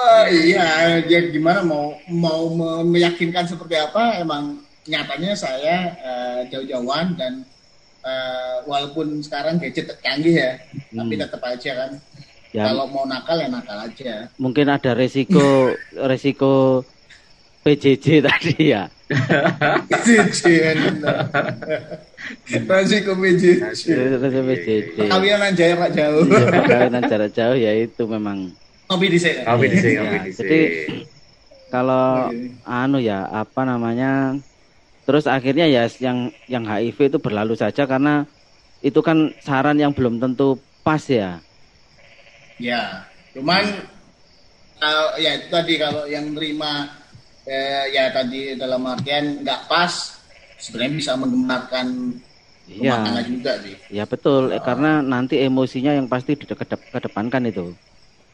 Wah, 0.00 0.24
iya, 0.32 0.96
dia 1.04 1.28
gimana 1.28 1.60
mau 1.60 1.92
mau 2.08 2.48
meyakinkan 2.88 3.44
seperti 3.44 3.76
apa? 3.76 4.16
Emang 4.16 4.64
nyatanya 4.88 5.36
saya 5.36 5.92
uh, 6.00 6.40
jauh-jauhan 6.48 7.20
dan 7.20 7.44
uh, 8.00 8.64
walaupun 8.64 9.20
sekarang 9.20 9.60
gadget 9.60 9.92
canggih 10.00 10.40
ya, 10.40 10.52
hmm. 10.56 10.96
tapi 10.96 11.14
tetap 11.20 11.42
aja 11.44 11.72
kan. 11.84 11.90
Ya. 12.56 12.64
Kalau 12.72 12.88
mau 12.88 13.04
nakal 13.04 13.44
ya 13.44 13.48
nakal 13.52 13.76
aja. 13.76 14.32
Mungkin 14.40 14.72
ada 14.72 14.96
resiko 14.96 15.76
resiko 16.10 16.82
PJJ 17.60 18.24
tadi 18.24 18.72
ya. 18.72 18.88
PJJ 19.90 20.40
Resiko 22.48 23.12
PJJ. 23.20 23.82
Resiko 24.16 24.40
PJJ. 24.48 24.96
Kawinan 25.12 25.52
jarak 25.52 25.92
jauh. 25.92 26.24
Iya, 26.24 26.62
kawinan 26.64 27.02
jarak 27.10 27.30
jauh 27.36 27.56
ya 27.58 27.72
itu 27.76 28.02
memang. 28.08 28.56
Kopi 28.90 29.06
dhisik. 29.06 29.46
Kopi 29.46 29.66
dhisik, 29.70 29.92
kopi 30.02 30.16
iya, 30.18 30.20
Jadi 30.34 30.60
kalau 31.70 32.34
anu 32.66 32.98
ya 32.98 33.22
apa 33.30 33.62
namanya 33.62 34.34
terus 35.06 35.30
akhirnya 35.30 35.70
ya 35.70 35.86
yang 36.02 36.34
yang 36.50 36.66
HIV 36.66 37.14
itu 37.14 37.18
berlalu 37.22 37.54
saja 37.54 37.86
karena 37.86 38.26
itu 38.82 38.98
kan 38.98 39.30
saran 39.38 39.78
yang 39.78 39.94
belum 39.94 40.18
tentu 40.18 40.58
pas 40.82 41.00
ya. 41.06 41.38
Ya, 42.58 43.06
cuman 43.32 43.62
uh, 44.82 45.08
ya 45.16 45.38
itu 45.38 45.46
tadi 45.48 45.74
kalau 45.78 46.04
yang 46.10 46.34
terima 46.34 46.90
eh, 47.46 47.94
ya 47.94 48.10
tadi 48.10 48.58
dalam 48.58 48.84
artian 48.84 49.40
nggak 49.46 49.70
pas 49.70 50.18
sebenarnya 50.60 50.92
bisa 50.98 51.12
menggemarkan 51.16 51.86
rumah 52.68 53.16
ya. 53.16 53.22
juga 53.22 53.52
sih. 53.64 53.76
Ya 53.88 54.04
betul, 54.04 54.52
oh. 54.52 54.60
karena 54.60 55.00
nanti 55.00 55.40
emosinya 55.40 55.94
yang 55.94 56.10
pasti 56.10 56.36
kedepankan 56.36 57.48
itu. 57.48 57.72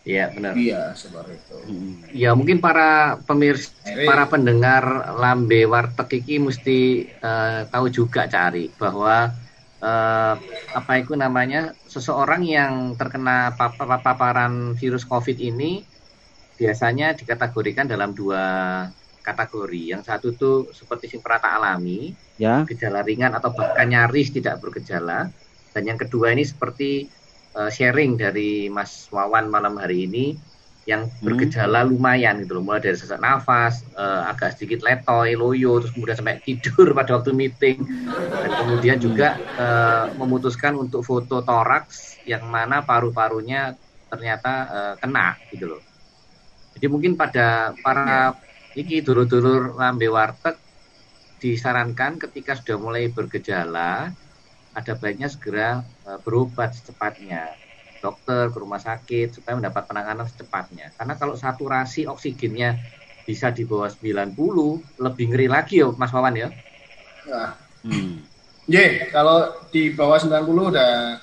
Iya 0.07 0.31
benar. 0.31 0.55
Iya 0.55 0.95
seperti 0.95 1.35
itu. 1.35 1.57
Hmm. 1.67 1.93
Ya 2.15 2.31
mungkin 2.39 2.63
para 2.63 3.19
pemirsa, 3.27 3.75
para 4.07 4.31
pendengar 4.31 5.11
lambe 5.19 5.67
warteg 5.67 6.23
iki 6.23 6.39
mesti 6.39 7.11
uh, 7.19 7.67
tahu 7.67 7.91
juga 7.91 8.31
cari 8.31 8.71
bahwa 8.79 9.35
uh, 9.83 10.35
apa 10.79 10.93
itu 11.03 11.19
namanya 11.19 11.75
seseorang 11.91 12.47
yang 12.47 12.95
terkena 12.95 13.59
paparan 13.59 14.79
virus 14.79 15.03
COVID 15.03 15.43
ini 15.43 15.83
biasanya 16.55 17.19
dikategorikan 17.19 17.91
dalam 17.91 18.15
dua 18.15 18.87
kategori. 19.27 19.91
Yang 19.91 20.03
satu 20.07 20.27
itu 20.31 20.53
seperti 20.71 21.11
simperata 21.11 21.51
alami, 21.51 22.15
ya. 22.39 22.63
gejala 22.63 23.03
ringan 23.03 23.35
atau 23.35 23.51
bahkan 23.51 23.91
nyaris 23.91 24.31
tidak 24.31 24.63
bergejala. 24.63 25.35
Dan 25.75 25.83
yang 25.83 25.99
kedua 25.99 26.31
ini 26.31 26.47
seperti 26.47 27.11
uh, 27.57 27.71
sharing 27.73 28.21
dari 28.21 28.69
Mas 28.69 29.09
Wawan 29.09 29.49
malam 29.49 29.81
hari 29.81 30.05
ini 30.05 30.37
yang 30.87 31.11
hmm. 31.11 31.19
bergejala 31.19 31.83
lumayan 31.83 32.47
gitu 32.47 32.63
loh, 32.63 32.63
mulai 32.63 32.79
dari 32.79 32.95
sesak 32.95 33.19
nafas, 33.19 33.83
uh, 33.99 34.31
agak 34.31 34.55
sedikit 34.55 34.87
letoy, 34.87 35.35
loyo, 35.35 35.83
terus 35.83 35.91
kemudian 35.91 36.15
sampai 36.15 36.39
tidur 36.47 36.95
pada 36.95 37.19
waktu 37.19 37.35
meeting, 37.35 37.83
dan 38.07 38.51
kemudian 38.55 38.99
juga 39.03 39.35
uh, 39.59 40.15
memutuskan 40.15 40.79
untuk 40.79 41.03
foto 41.03 41.43
toraks 41.43 42.23
yang 42.23 42.47
mana 42.47 42.87
paru-parunya 42.87 43.75
ternyata 44.07 44.53
uh, 44.71 44.95
kena 45.03 45.35
gitu 45.51 45.75
loh. 45.75 45.83
Jadi 46.79 46.87
mungkin 46.87 47.19
pada 47.19 47.75
para 47.83 48.37
ya. 48.39 48.79
iki 48.79 49.03
dulur-dulur 49.03 49.75
lambe 49.75 50.07
warteg 50.07 50.55
disarankan 51.43 52.23
ketika 52.23 52.55
sudah 52.55 52.79
mulai 52.79 53.11
bergejala 53.11 54.15
ada 54.77 54.93
baiknya 54.93 55.33
segera 55.33 55.81
uh, 56.05 56.21
berobat 56.21 56.77
secepatnya 56.77 57.57
dokter 58.05 58.53
ke 58.53 58.59
rumah 58.61 58.77
sakit 58.77 59.41
supaya 59.41 59.57
mendapat 59.57 59.89
penanganan 59.89 60.29
secepatnya 60.29 60.93
karena 61.01 61.15
kalau 61.17 61.35
saturasi 61.35 62.05
oksigennya 62.05 62.77
bisa 63.25 63.49
di 63.51 63.65
bawah 63.65 63.89
90 63.89 64.37
lebih 65.01 65.25
ngeri 65.33 65.49
lagi 65.49 65.81
ya 65.81 65.89
Mas 65.97 66.13
Wawan 66.13 66.37
ya 66.37 66.49
nah. 67.27 67.57
hmm. 67.89 68.21
yeah, 68.69 69.09
kalau 69.09 69.49
di 69.73 69.97
bawah 69.97 70.21
90 70.21 70.45
udah 70.45 71.19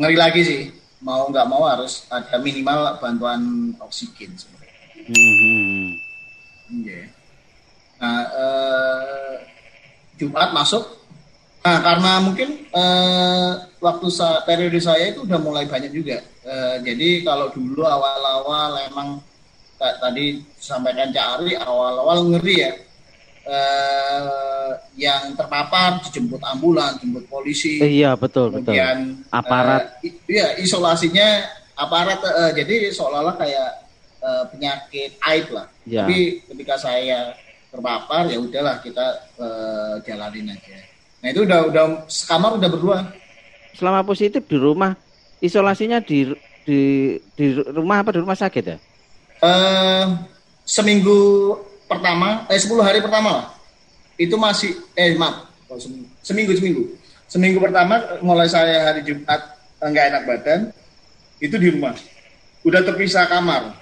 ngeri 0.00 0.16
lagi 0.16 0.40
sih 0.42 0.60
mau 1.04 1.28
nggak 1.28 1.46
mau 1.46 1.68
harus 1.68 2.08
ada 2.08 2.40
minimal 2.40 2.96
bantuan 2.98 3.70
oksigen 3.84 4.32
sebenarnya 4.34 4.64
Hmm. 5.04 6.00
Yeah. 6.80 7.12
Nah, 8.00 8.24
uh, 8.32 9.36
Jumat 10.16 10.56
masuk. 10.56 11.03
Nah, 11.64 11.80
karena 11.80 12.20
mungkin 12.20 12.68
uh, 12.76 13.56
waktu 13.80 14.06
sa 14.12 14.44
periode 14.44 14.76
saya 14.84 15.16
itu 15.16 15.24
udah 15.24 15.40
mulai 15.40 15.64
banyak 15.64 15.96
juga. 15.96 16.20
Uh, 16.44 16.76
jadi 16.84 17.24
kalau 17.24 17.48
dulu 17.56 17.88
awal-awal 17.88 18.84
emang 18.84 19.16
tadi 19.80 20.44
sampaikan 20.60 21.08
Cak 21.08 21.40
Ari 21.40 21.56
awal-awal 21.56 22.36
ngeri 22.36 22.56
ya. 22.60 22.72
Uh, 23.44 24.72
yang 24.96 25.36
terpapar 25.36 26.00
dijemput 26.04 26.40
ambulan, 26.40 26.96
jemput 26.96 27.28
polisi. 27.28 27.76
iya 27.76 28.16
betul 28.16 28.48
kemudian, 28.48 29.20
betul. 29.20 29.36
Aparat. 29.36 30.00
Uh, 30.00 30.12
iya 30.28 30.56
isolasinya 30.60 31.48
aparat. 31.76 32.20
Uh, 32.24 32.52
jadi 32.56 32.92
seolah-olah 32.92 33.36
kayak 33.40 33.70
uh, 34.20 34.44
penyakit 34.52 35.16
aib 35.32 35.48
lah. 35.48 35.68
Ya. 35.88 36.04
Tapi 36.04 36.44
ketika 36.44 36.76
saya 36.76 37.36
terpapar 37.72 38.28
ya 38.28 38.36
udahlah 38.40 38.80
kita 38.84 39.32
uh, 39.40 39.96
jalanin 40.04 40.52
aja. 40.52 40.93
Nah 41.24 41.32
itu 41.32 41.40
udah 41.48 41.72
udah 41.72 41.84
sekamar 42.04 42.60
udah 42.60 42.68
berdua. 42.68 42.98
Selama 43.72 44.04
positif 44.04 44.44
di 44.44 44.60
rumah, 44.60 44.92
isolasinya 45.40 45.96
di 46.04 46.28
di 46.68 46.80
di 47.32 47.46
rumah 47.72 48.04
apa 48.04 48.12
di 48.12 48.20
rumah 48.20 48.36
sakit 48.36 48.64
ya? 48.68 48.76
Uh, 49.40 50.20
seminggu 50.68 51.16
pertama, 51.88 52.44
eh 52.52 52.60
10 52.60 52.76
hari 52.84 53.00
pertama 53.00 53.40
lah. 53.40 53.46
Itu 54.20 54.36
masih 54.36 54.76
eh 54.92 55.16
maaf, 55.16 55.48
oh, 55.72 55.80
seminggu, 55.80 56.12
seminggu 56.20 56.52
seminggu. 56.60 56.82
Seminggu 57.24 57.58
pertama 57.58 58.04
mulai 58.20 58.44
saya 58.44 58.92
hari 58.92 59.00
Jumat 59.00 59.40
enggak 59.80 60.12
enak 60.12 60.22
badan, 60.28 60.60
itu 61.40 61.56
di 61.56 61.72
rumah. 61.72 61.96
Udah 62.68 62.84
terpisah 62.84 63.24
kamar 63.32 63.72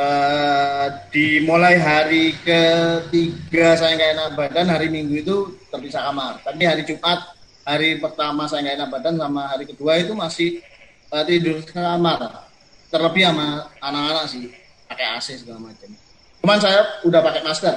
Uh, 0.00 0.88
dimulai 1.12 1.76
hari 1.76 2.32
ketiga 2.40 3.76
saya 3.76 4.00
nggak 4.00 4.12
enak 4.16 4.28
badan, 4.32 4.72
hari 4.72 4.88
Minggu 4.88 5.20
itu 5.20 5.36
terpisah 5.68 6.08
kamar. 6.08 6.40
Tapi 6.40 6.64
hari 6.64 6.88
Jumat, 6.88 7.36
hari 7.68 8.00
pertama 8.00 8.48
saya 8.48 8.64
nggak 8.64 8.76
enak 8.80 8.88
badan 8.96 9.20
sama 9.20 9.52
hari 9.52 9.68
kedua 9.68 10.00
itu 10.00 10.16
masih 10.16 10.64
uh, 11.12 11.20
tidur 11.28 11.60
kamar. 11.68 12.48
Terlebih 12.88 13.28
sama 13.28 13.68
anak-anak 13.76 14.24
sih, 14.24 14.48
pakai 14.88 15.20
AC 15.20 15.36
segala 15.36 15.68
macam. 15.68 15.92
Cuman 16.40 16.58
saya 16.64 16.80
udah 17.04 17.20
pakai 17.20 17.42
masker. 17.44 17.76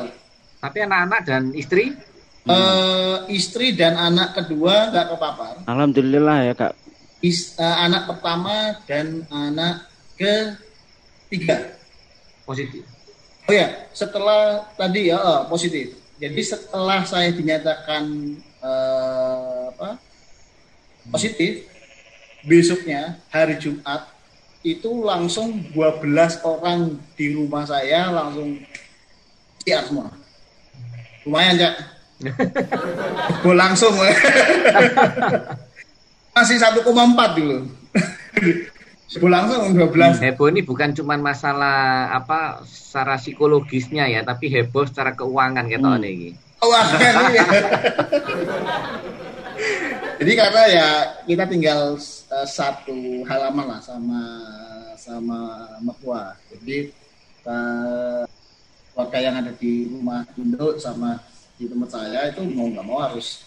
Tapi 0.64 0.78
anak-anak 0.80 1.22
dan 1.28 1.52
istri? 1.52 1.92
Uh, 2.48 3.28
istri 3.28 3.76
dan 3.76 4.00
anak 4.00 4.32
kedua 4.32 4.96
nggak 4.96 5.12
kepapar. 5.12 5.54
Alhamdulillah 5.68 6.38
ya 6.48 6.54
kak. 6.56 6.72
Is, 7.20 7.60
uh, 7.60 7.84
anak 7.84 8.08
pertama 8.08 8.80
dan 8.88 9.28
anak 9.28 9.92
ketiga 10.16 11.83
positif. 12.48 12.84
Oh 13.44 13.54
ya, 13.54 13.88
setelah 13.92 14.64
tadi 14.80 15.12
ya 15.12 15.20
oh, 15.20 15.42
positif. 15.52 16.00
Jadi 16.22 16.40
setelah 16.40 17.04
saya 17.04 17.34
dinyatakan 17.36 18.04
uh, 18.64 19.68
apa 19.76 20.00
positif, 21.12 21.68
besoknya 22.48 23.20
hari 23.28 23.60
Jumat 23.60 24.08
itu 24.64 25.04
langsung 25.04 25.60
12 25.76 26.40
orang 26.48 26.96
di 27.20 27.36
rumah 27.36 27.68
saya 27.68 28.08
langsung 28.08 28.64
siap 29.60 29.92
semua. 29.92 30.16
Lumayan, 31.28 31.60
Cak. 31.60 31.76
Gue 33.44 33.56
langsung. 33.56 33.92
Masih 36.36 36.58
1,4 36.58 36.80
dulu. 37.36 37.68
Langsung 39.22 39.78
12. 39.78 39.94
Hmm, 39.94 40.24
heboh 40.26 40.48
ini 40.50 40.62
bukan 40.66 40.96
cuma 40.98 41.14
masalah 41.20 42.10
apa 42.16 42.66
secara 42.66 43.20
psikologisnya 43.22 44.10
ya, 44.10 44.26
tapi 44.26 44.50
heboh 44.50 44.90
secara 44.90 45.14
keuangan 45.14 45.70
kayak 45.70 45.82
hmm. 45.82 46.04
ini. 46.06 46.32
Keuangan 46.58 47.30
ya. 47.30 47.46
Jadi 50.24 50.34
karena 50.40 50.64
ya 50.72 50.88
kita 51.28 51.44
tinggal 51.52 52.00
uh, 52.32 52.48
satu 52.48 53.28
halaman 53.28 53.76
lah 53.76 53.82
sama 53.84 54.22
sama 54.96 55.68
mertua. 55.84 56.32
Jadi 56.48 56.96
uh, 57.44 58.24
warga 58.96 59.20
yang 59.20 59.36
ada 59.42 59.52
di 59.52 59.90
rumah 59.90 60.24
induk 60.38 60.80
sama 60.80 61.20
di 61.58 61.68
tempat 61.68 61.90
saya 61.92 62.30
itu 62.32 62.42
mau 62.50 62.70
nggak 62.72 62.86
mau 62.86 63.04
harus 63.04 63.44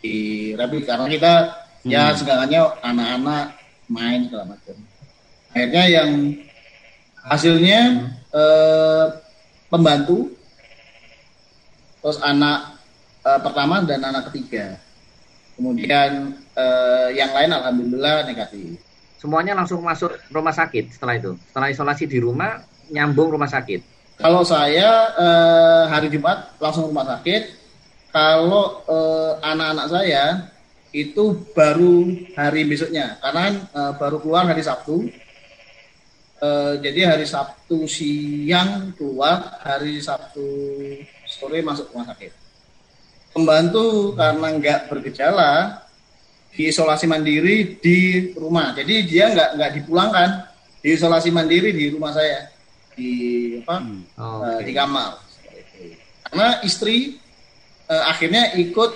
direpit 0.00 0.88
karena 0.88 1.06
kita 1.08 1.32
ya 1.84 2.08
hmm. 2.08 2.12
ya 2.12 2.16
segalanya 2.16 2.60
anak-anak 2.84 3.46
main 3.90 4.28
segala 4.28 4.54
macam 4.56 4.76
akhirnya 5.50 5.84
yang 5.90 6.10
hasilnya 7.26 7.80
eh, 8.30 9.06
pembantu 9.66 10.30
terus 12.00 12.18
anak 12.22 12.80
eh, 13.26 13.40
pertama 13.42 13.82
dan 13.84 14.00
anak 14.06 14.30
ketiga. 14.32 14.78
Kemudian 15.58 16.40
eh, 16.56 17.08
yang 17.18 17.30
lain 17.36 17.50
alhamdulillah 17.52 18.24
negatif. 18.24 18.80
Semuanya 19.20 19.52
langsung 19.52 19.84
masuk 19.84 20.16
rumah 20.32 20.56
sakit 20.56 20.96
setelah 20.96 21.20
itu? 21.20 21.36
Setelah 21.52 21.68
isolasi 21.68 22.08
di 22.08 22.18
rumah 22.22 22.64
nyambung 22.88 23.28
rumah 23.36 23.50
sakit? 23.50 23.84
Kalau 24.16 24.46
saya 24.46 25.12
eh, 25.16 25.84
hari 25.92 26.08
Jumat 26.08 26.56
langsung 26.56 26.88
rumah 26.88 27.04
sakit. 27.04 27.60
Kalau 28.10 28.82
eh, 28.88 29.32
anak-anak 29.44 29.86
saya 29.86 30.50
itu 30.90 31.46
baru 31.54 32.10
hari 32.34 32.66
besoknya. 32.66 33.18
Karena 33.22 33.54
uh, 33.74 33.92
baru 33.94 34.18
keluar 34.18 34.46
hari 34.46 34.62
Sabtu 34.62 35.06
Uh, 36.40 36.80
jadi 36.80 37.04
hari 37.04 37.28
Sabtu 37.28 37.84
siang 37.84 38.96
keluar, 38.96 39.60
hari 39.60 40.00
Sabtu 40.00 40.40
sore 41.28 41.60
masuk 41.60 41.92
rumah 41.92 42.08
sakit. 42.08 42.32
Pembantu 43.36 44.16
karena 44.16 44.48
nggak 44.56 44.80
bergejala 44.88 45.84
diisolasi 46.56 47.04
mandiri 47.04 47.76
di 47.76 48.32
rumah. 48.34 48.72
Jadi 48.72 49.04
dia 49.04 49.28
nggak 49.30 49.50
nggak 49.60 49.72
dipulangkan, 49.80 50.30
diisolasi 50.80 51.28
mandiri 51.28 51.76
di 51.76 51.92
rumah 51.92 52.16
saya 52.16 52.48
di 52.96 53.12
apa 53.62 53.76
hmm. 53.76 54.00
oh, 54.18 54.40
uh, 54.40 54.60
di 54.64 54.72
kamar. 54.72 55.20
Karena 56.24 56.48
istri 56.64 57.20
uh, 57.86 58.04
akhirnya 58.08 58.56
ikut 58.56 58.90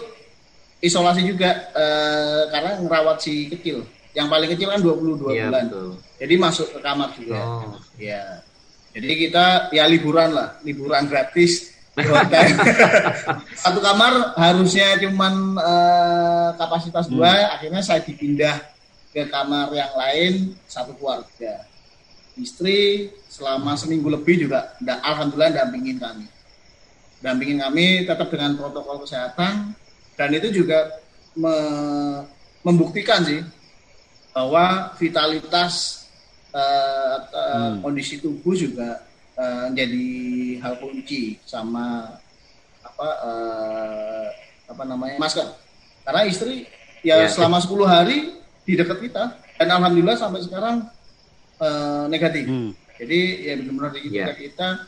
isolasi 0.85 1.25
juga 1.25 1.73
uh, 1.73 2.49
karena 2.49 2.81
ngerawat 2.81 3.19
si 3.21 3.53
kecil. 3.53 3.85
Yang 4.15 4.27
paling 4.31 4.49
kecil 4.55 4.69
kan 4.71 4.81
22 4.81 5.35
ya, 5.35 5.51
bulan. 5.51 5.65
Betul. 5.67 5.89
Jadi 6.23 6.35
masuk 6.39 6.67
ke 6.71 6.79
kamar 6.79 7.09
juga. 7.19 7.39
Oh. 7.43 7.75
Ya. 7.99 8.23
Jadi 8.95 9.11
kita 9.27 9.75
ya 9.75 9.85
liburan 9.91 10.31
lah, 10.31 10.55
liburan 10.63 11.11
gratis. 11.11 11.75
Satu 13.63 13.79
kamar 13.79 14.35
harusnya 14.35 14.99
cuman 14.99 15.55
uh, 15.59 16.51
kapasitas 16.59 17.07
dua, 17.07 17.31
hmm. 17.31 17.55
akhirnya 17.55 17.83
saya 17.87 18.03
dipindah 18.03 18.59
ke 19.15 19.31
kamar 19.31 19.71
yang 19.71 19.95
lain 19.95 20.59
satu 20.67 20.91
keluarga. 20.99 21.63
Istri 22.35 23.15
selama 23.31 23.79
seminggu 23.79 24.11
lebih 24.11 24.43
juga, 24.51 24.75
alhamdulillah 24.83 25.55
dampingin 25.55 26.03
kami. 26.03 26.27
Dampingin 27.23 27.63
kami 27.63 28.11
tetap 28.11 28.27
dengan 28.27 28.59
protokol 28.59 29.07
kesehatan 29.07 29.79
dan 30.19 30.29
itu 30.35 30.51
juga 30.51 30.99
me, 31.39 31.55
membuktikan 32.67 33.23
sih 33.23 33.39
bahwa 34.35 34.91
vitalitas 34.99 36.05
uh, 36.51 37.17
uh, 37.31 37.55
hmm. 37.55 37.87
kondisi 37.87 38.19
tubuh 38.19 38.59
juga 38.59 39.07
uh, 39.39 39.71
jadi 39.71 40.07
hal 40.59 40.75
kunci 40.83 41.39
sama 41.47 42.19
apa 42.83 43.09
uh, 43.23 44.27
apa 44.75 44.83
namanya 44.83 45.17
masker. 45.23 45.47
Karena 46.03 46.27
istri 46.27 46.67
ya, 47.07 47.25
ya 47.25 47.31
selama 47.31 47.63
10 47.63 47.87
hari 47.87 48.19
di 48.67 48.73
dekat 48.75 48.99
kita. 49.01 49.25
Dan 49.55 49.71
alhamdulillah 49.71 50.19
sampai 50.19 50.43
sekarang 50.43 50.91
uh, 51.63 52.11
negatif. 52.11 52.51
Hmm. 52.51 52.75
jadi 52.95 53.21
ya 53.43 53.53
benar-benar 53.63 53.91
di 53.95 54.01
ya. 54.11 54.35
kita. 54.35 54.83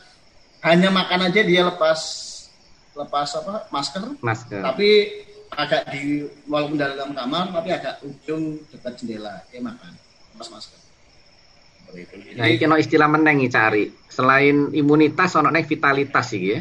Hanya 0.63 0.91
makan 0.91 1.31
aja 1.31 1.41
dia 1.43 1.61
lepas 1.63 1.99
lepas 2.97 3.29
apa 3.39 3.71
masker. 3.71 4.03
Masker. 4.19 4.59
Tapi 4.59 4.89
agak 5.57 5.89
di 5.89 6.21
walaupun 6.45 6.77
dalam 6.77 7.17
kamar 7.17 7.49
tapi 7.49 7.73
agak 7.73 7.97
ujung 8.05 8.61
dekat 8.69 8.93
jendela 9.01 9.41
dia 9.49 9.57
makan 9.57 9.97
lepas 10.37 10.49
masker 10.53 10.77
Nah, 12.35 12.51
ini 12.51 12.67
no 12.67 12.75
istilah 12.75 13.07
meneng 13.07 13.47
cari. 13.47 13.87
Selain 14.11 14.75
imunitas, 14.75 15.39
ono 15.39 15.47
nek 15.47 15.71
vitalitas 15.71 16.35
sih 16.35 16.51
ya. 16.51 16.59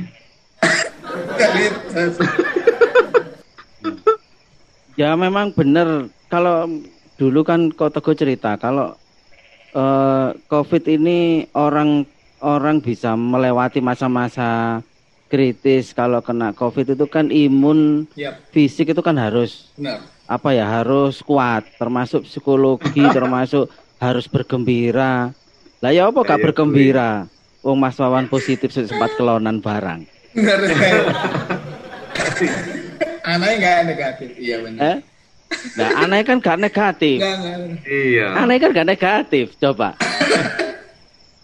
ya 5.02 5.18
memang 5.18 5.50
benar. 5.50 6.06
Kalau 6.30 6.70
dulu 7.18 7.42
kan 7.42 7.74
kau 7.74 7.90
teguh 7.90 8.14
cerita 8.14 8.54
kalau 8.54 8.94
uh, 9.74 10.30
COVID 10.46 10.84
ini 10.86 11.50
orang 11.58 12.06
orang 12.44 12.78
bisa 12.78 13.18
melewati 13.18 13.80
masa-masa 13.82 14.78
kritis 15.26 15.90
kalau 15.90 16.22
kena 16.22 16.54
COVID 16.54 16.94
itu 16.94 17.06
kan 17.10 17.30
imun 17.30 18.06
yep. 18.14 18.38
fisik 18.54 18.94
itu 18.94 19.02
kan 19.02 19.18
harus 19.18 19.70
Benar. 19.74 20.02
apa 20.26 20.54
ya 20.54 20.66
harus 20.66 21.22
kuat 21.22 21.66
termasuk 21.78 22.26
psikologi 22.26 23.02
termasuk 23.16 23.70
harus 23.96 24.26
bergembira. 24.28 25.32
Lah 25.80 25.92
ya 25.92 26.08
apa 26.08 26.24
gak 26.24 26.40
bergembira? 26.40 27.28
Wong 27.60 27.76
Mas 27.82 27.98
Wawan 27.98 28.30
positif 28.30 28.70
sempat 28.72 29.12
kelonan 29.18 29.58
barang. 29.58 30.06
Anaknya 33.26 33.56
gak 33.58 33.78
negatif, 33.90 34.30
iya 34.38 34.56
benar. 34.62 34.80
Eh? 34.86 34.98
Nah, 35.78 35.90
aneh 36.06 36.22
kan 36.22 36.38
gak 36.38 36.58
negatif. 36.62 37.18
Iya. 37.82 38.26
Aneh 38.38 38.56
kan 38.62 38.70
gak 38.70 38.86
negatif, 38.86 39.46
coba. 39.58 39.98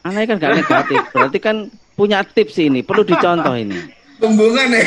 Aneh 0.06 0.24
kan 0.26 0.38
gak 0.38 0.62
negatif, 0.62 1.00
berarti 1.10 1.38
kan 1.42 1.56
punya 1.94 2.24
tips 2.24 2.56
ini, 2.58 2.80
perlu 2.84 3.02
dicontoh 3.04 3.56
ini. 3.56 3.78
Pembungan 4.22 4.70
ya. 4.70 4.84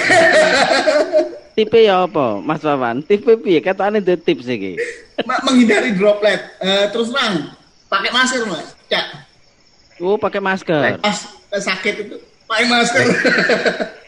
Tipe 1.55 1.79
ya 1.83 2.07
apa, 2.07 2.39
Mas 2.39 2.63
Wawan? 2.63 3.03
Tipe 3.03 3.35
piye? 3.35 3.59
Katane 3.59 3.99
the 3.99 4.15
tips 4.15 4.47
iki 4.47 4.79
menghindari 5.23 5.95
droplet. 5.95 6.41
Uh, 6.59 6.91
terus 6.91 7.07
terang, 7.13 7.55
pakai 7.87 8.11
masker 8.11 8.43
mas. 8.49 8.67
Cak. 8.91 9.05
Oh, 10.03 10.19
pakai 10.19 10.41
masker. 10.43 10.99
Pas 10.99 11.17
sakit 11.55 11.93
itu 12.03 12.15
pakai 12.49 12.65
masker. 12.67 13.05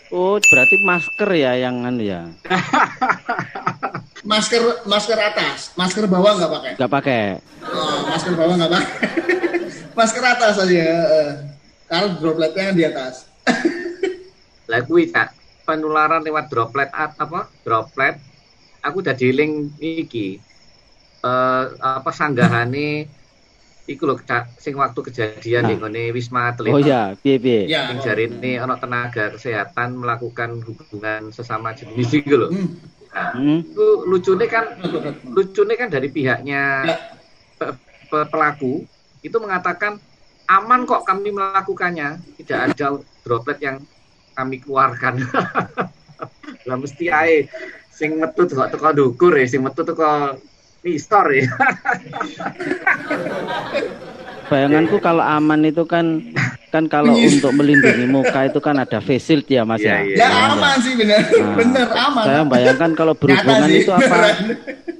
Oh, 0.08 0.40
berarti 0.40 0.80
masker 0.88 1.30
ya 1.36 1.52
yang 1.60 1.84
anu 1.84 2.00
ya. 2.00 2.24
masker 4.32 4.88
masker 4.88 5.20
atas, 5.20 5.76
masker 5.76 6.08
bawah 6.08 6.32
nggak 6.40 6.48
pakai? 6.48 6.72
Nggak 6.80 6.92
pakai. 6.96 7.24
Oh, 7.68 8.08
masker 8.08 8.32
bawah 8.40 8.56
nggak 8.56 8.72
pakai. 8.72 8.96
masker 10.00 10.24
atas 10.24 10.64
aja. 10.64 10.88
Kalau 11.88 12.08
dropletnya 12.20 12.76
di 12.76 12.84
atas. 12.84 13.28
Lah 14.72 14.84
kuwi 14.84 15.08
penularan 15.64 16.24
lewat 16.24 16.52
droplet 16.52 16.92
apa? 16.92 17.48
Droplet. 17.64 18.20
Aku 18.84 19.00
udah 19.00 19.16
di 19.16 19.32
link 19.32 19.80
iki. 19.80 20.40
Uh, 21.24 21.74
apa 21.82 22.14
sanggahane 22.14 23.10
iku 23.88 24.04
lho 24.04 24.20
sing 24.60 24.76
waktu 24.76 25.00
kejadian 25.00 25.64
nah. 25.66 25.70
di 25.72 25.76
ngene 25.80 26.04
Wisma 26.12 26.52
Atlet. 26.52 26.76
Oh 26.76 26.80
iya, 26.84 27.16
piye 27.16 27.40
piye. 27.40 27.72
Ya. 27.72 27.88
Sing 27.88 28.04
jarine 28.04 28.60
ana 28.60 28.76
tenaga 28.76 29.32
kesehatan 29.34 30.04
melakukan 30.04 30.60
hubungan 30.62 31.32
sesama 31.32 31.72
jenis 31.72 32.12
iku 32.12 32.36
lho. 32.36 32.48
Hmm. 32.52 32.70
Nah, 33.16 33.34
hmm. 33.34 33.60
itu 33.64 33.86
lucunya 34.06 34.46
kan 34.52 34.66
lucunya 35.32 35.76
kan 35.80 35.90
dari 35.90 36.12
pihaknya 36.12 36.62
ya. 36.86 36.96
pelaku 38.30 38.86
itu 39.26 39.38
mengatakan 39.42 39.98
aman 40.48 40.88
kok 40.88 41.04
kami 41.04 41.30
melakukannya, 41.36 42.20
tidak 42.42 42.60
ada 42.72 43.00
droplet 43.22 43.60
yang 43.60 43.78
kami 44.34 44.64
keluarkan. 44.64 45.20
Lah 46.68 46.78
mesti 46.80 47.12
ae 47.12 47.48
sing 47.92 48.18
metu 48.18 48.48
kok 48.48 48.72
teko 48.72 48.90
dukur 48.96 49.36
ya, 49.36 49.46
sing 49.48 49.62
metu 49.62 49.84
teko 49.84 50.40
Pistor 50.78 51.26
ya. 51.36 51.50
Bayanganku 54.48 55.04
kalau 55.04 55.20
aman 55.20 55.68
itu 55.68 55.84
kan 55.84 56.24
kan 56.72 56.88
kalau 56.88 57.12
iya. 57.20 57.28
untuk 57.36 57.52
melindungi 57.52 58.08
muka 58.08 58.48
itu 58.48 58.64
kan 58.64 58.80
ada 58.80 59.04
face 59.04 59.28
shield 59.28 59.44
ya 59.52 59.68
Mas 59.68 59.84
ya. 59.84 60.00
Ya, 60.00 60.24
ya 60.24 60.56
aman 60.56 60.80
sih 60.80 60.96
benar. 60.96 61.20
Nah, 61.28 61.56
benar 61.60 61.88
aman. 61.92 62.24
Saya 62.24 62.42
bayangkan 62.48 62.92
kalau 62.96 63.12
berhubungan 63.12 63.68
itu 63.68 63.92
apa 63.92 64.40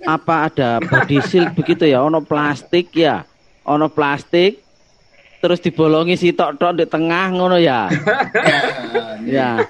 apa 0.04 0.36
ada 0.52 0.70
body 0.84 1.24
shield 1.24 1.56
begitu 1.56 1.88
ya, 1.88 2.04
ono 2.04 2.20
plastik 2.20 2.92
ya. 2.92 3.24
Ono 3.64 3.88
plastik 3.88 4.67
terus 5.38 5.60
dibolongi 5.62 6.18
si 6.18 6.34
tok-tok 6.34 6.82
di 6.82 6.86
tengah 6.90 7.34
ngono 7.34 7.58
ya. 7.62 7.88
ya. 9.38 9.62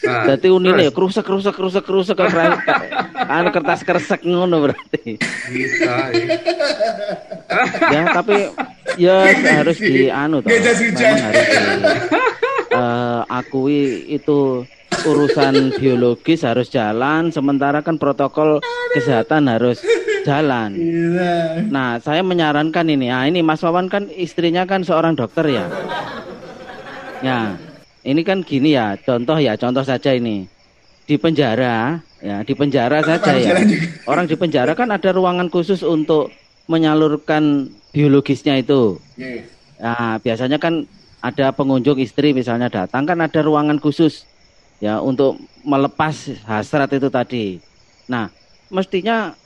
Nah, 0.00 0.32
Jadi 0.32 0.48
unine 0.48 0.88
ya 0.88 0.92
krusek 0.96 1.20
krusek 1.20 1.52
krusek 1.52 1.84
krusek 1.84 2.16
anu 3.28 3.48
kertas 3.52 3.84
kresek 3.84 4.24
ngono 4.24 4.64
berarti. 4.64 5.20
Bisa. 5.52 6.08
Ya. 6.08 6.36
ya 7.92 8.02
tapi 8.08 8.48
ya 8.96 9.28
harus 9.60 9.76
di 9.76 10.08
anu 10.08 10.40
toh. 10.40 10.48
harus 10.48 10.78
di, 10.80 11.04
uh, 12.72 13.22
akui 13.28 14.08
itu 14.08 14.64
urusan 15.04 15.76
biologis 15.76 16.48
harus 16.48 16.72
jalan 16.72 17.28
sementara 17.28 17.84
kan 17.84 18.00
protokol 18.00 18.60
kesehatan 18.96 19.52
harus 19.52 19.84
jalan. 20.26 20.70
Nah, 21.68 21.98
saya 22.00 22.20
menyarankan 22.20 22.86
ini. 22.88 23.08
Nah, 23.08 23.24
ini 23.26 23.40
Mas 23.40 23.62
Wawan 23.64 23.88
kan 23.88 24.08
istrinya 24.12 24.64
kan 24.68 24.84
seorang 24.84 25.16
dokter 25.16 25.46
ya. 25.48 25.66
Ya, 27.20 27.60
ini 28.04 28.24
kan 28.24 28.40
gini 28.40 28.72
ya, 28.72 28.96
contoh 29.00 29.36
ya, 29.36 29.56
contoh 29.60 29.84
saja 29.84 30.16
ini. 30.16 30.48
Di 31.04 31.18
penjara, 31.18 32.00
ya, 32.22 32.40
di 32.46 32.54
penjara 32.54 33.02
saja 33.02 33.34
ya. 33.36 33.54
Orang 34.06 34.30
di 34.30 34.38
penjara 34.38 34.72
kan 34.72 34.88
ada 34.88 35.10
ruangan 35.10 35.50
khusus 35.50 35.82
untuk 35.82 36.30
menyalurkan 36.70 37.66
biologisnya 37.90 38.62
itu. 38.62 39.02
Nah, 39.80 40.16
biasanya 40.22 40.56
kan 40.56 40.86
ada 41.20 41.52
pengunjung 41.52 42.00
istri 42.00 42.32
misalnya 42.32 42.72
datang 42.72 43.04
kan 43.04 43.18
ada 43.20 43.40
ruangan 43.44 43.76
khusus 43.76 44.24
ya 44.80 45.04
untuk 45.04 45.36
melepas 45.66 46.32
hasrat 46.48 46.88
itu 46.96 47.12
tadi. 47.12 47.60
Nah, 48.08 48.32
mestinya 48.72 49.36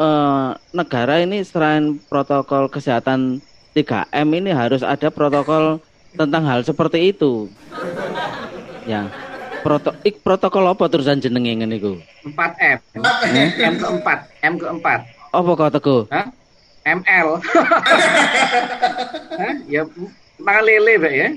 eh, 0.00 0.48
negara 0.72 1.20
ini 1.20 1.44
selain 1.44 2.00
protokol 2.08 2.72
kesehatan 2.72 3.44
3M 3.76 4.28
ini 4.34 4.50
harus 4.50 4.82
ada 4.82 5.12
protokol 5.12 5.78
tentang 6.16 6.42
hal 6.48 6.64
seperti 6.64 7.12
itu. 7.14 7.46
Ya. 8.88 9.06
Proto 9.60 9.92
ik 10.08 10.24
protokol 10.24 10.72
apa 10.72 10.88
terusan 10.88 11.20
jenenge 11.20 11.52
ngene 11.52 11.76
iku? 11.76 12.00
4M. 12.24 12.80
Eh? 13.28 13.48
M 13.60 13.76
keempat, 13.76 14.18
M 14.40 14.56
keempat. 14.56 15.04
Apa 15.36 15.50
kau 15.52 15.68
teku? 15.68 16.08
Hah? 16.08 16.32
ML. 16.88 17.36
Hah? 19.40 19.54
Ya 19.68 19.84
makan 20.40 20.64
lele, 20.64 20.96
Pak 20.96 21.12
ya. 21.12 21.28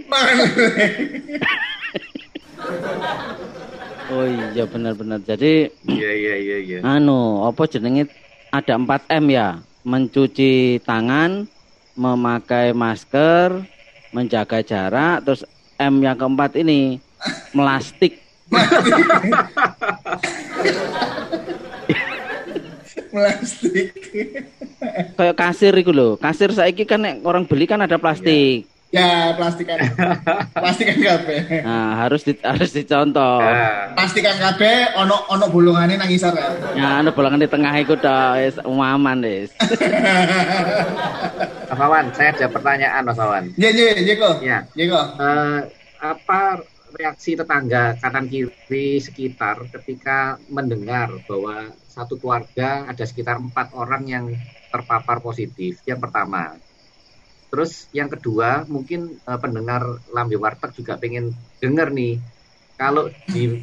oh 4.15 4.23
iya 4.55 4.63
benar-benar. 4.63 5.19
Jadi 5.27 5.67
Iya 5.83 6.11
iya 6.15 6.35
iya 6.39 6.57
iya. 6.63 6.77
Anu, 6.79 7.43
apa 7.43 7.67
jenenge 7.67 8.07
ada 8.53 8.77
4M 8.77 9.25
ya? 9.33 9.57
Mencuci 9.83 10.77
tangan, 10.85 11.49
memakai 11.97 12.71
masker, 12.71 13.65
menjaga 14.13 14.61
jarak, 14.61 15.25
terus 15.25 15.41
M 15.81 15.99
yang 16.05 16.15
keempat 16.15 16.55
ini 16.61 17.01
melastik. 17.51 18.21
plastik. 23.13 23.89
Kayak 25.17 25.35
kasir 25.35 25.73
itu 25.73 25.91
loh. 25.91 26.15
Kasir 26.21 26.53
saiki 26.53 26.85
kan 26.85 27.01
orang 27.25 27.49
beli 27.49 27.65
kan 27.65 27.81
ada 27.81 27.97
plastik. 27.97 28.69
Ya, 28.93 29.33
plastikan. 29.33 29.81
plastikan 30.53 30.97
kabeh. 31.01 31.65
Nah, 31.65 32.05
harus 32.05 32.21
di, 32.21 32.37
harus 32.45 32.77
dicontoh. 32.77 33.41
Ya. 33.41 33.89
Plastikan 33.97 34.37
kabeh 34.37 34.93
ono 35.01 35.17
ono 35.33 35.49
bolongane 35.49 35.97
nang 35.97 36.13
isor 36.13 36.37
ya. 36.37 36.53
Ya, 36.77 37.01
ono 37.01 37.09
bolongan 37.09 37.41
di 37.41 37.49
tengah 37.49 37.73
iku 37.81 37.97
tok 37.97 38.37
wis 38.37 38.61
umaman 38.61 39.25
wis. 39.25 39.49
Mas 41.73 41.79
Wawan, 41.81 42.13
saya 42.13 42.37
ada 42.37 42.45
pertanyaan 42.53 43.01
Mas 43.01 43.17
Wawan. 43.17 43.49
Iya, 43.57 43.69
iya, 43.73 43.97
iya 43.97 44.13
kok. 44.13 44.35
Iya. 44.45 44.57
Iya 44.77 44.85
kok. 44.93 45.05
Uh, 45.17 45.59
apa 45.97 46.41
reaksi 46.93 47.33
tetangga 47.33 47.97
kanan 47.97 48.29
kiri 48.29 49.01
sekitar 49.01 49.57
ketika 49.73 50.37
mendengar 50.53 51.09
bahwa 51.25 51.73
satu 51.89 52.21
keluarga 52.21 52.85
ada 52.85 53.09
sekitar 53.09 53.41
empat 53.41 53.73
orang 53.73 54.05
yang 54.05 54.25
terpapar 54.69 55.17
positif? 55.17 55.81
Yang 55.81 56.05
pertama, 56.05 56.61
Terus 57.53 57.85
yang 57.93 58.09
kedua, 58.09 58.65
mungkin 58.65 59.21
uh, 59.29 59.37
pendengar 59.37 60.01
Lambe 60.09 60.41
Warteg 60.41 60.73
juga 60.73 60.97
pengen 60.97 61.37
dengar 61.61 61.93
nih, 61.93 62.17
kalau 62.81 63.13
di 63.29 63.61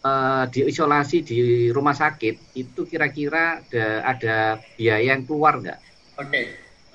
uh, 0.00 0.48
isolasi 0.48 1.20
di 1.20 1.68
rumah 1.68 1.92
sakit 1.92 2.56
itu 2.56 2.88
kira-kira 2.88 3.60
ada, 3.60 3.86
ada 4.08 4.36
biaya 4.80 5.12
yang 5.12 5.28
keluar 5.28 5.60
nggak? 5.60 5.76
Oke, 6.16 6.32
okay. 6.32 6.46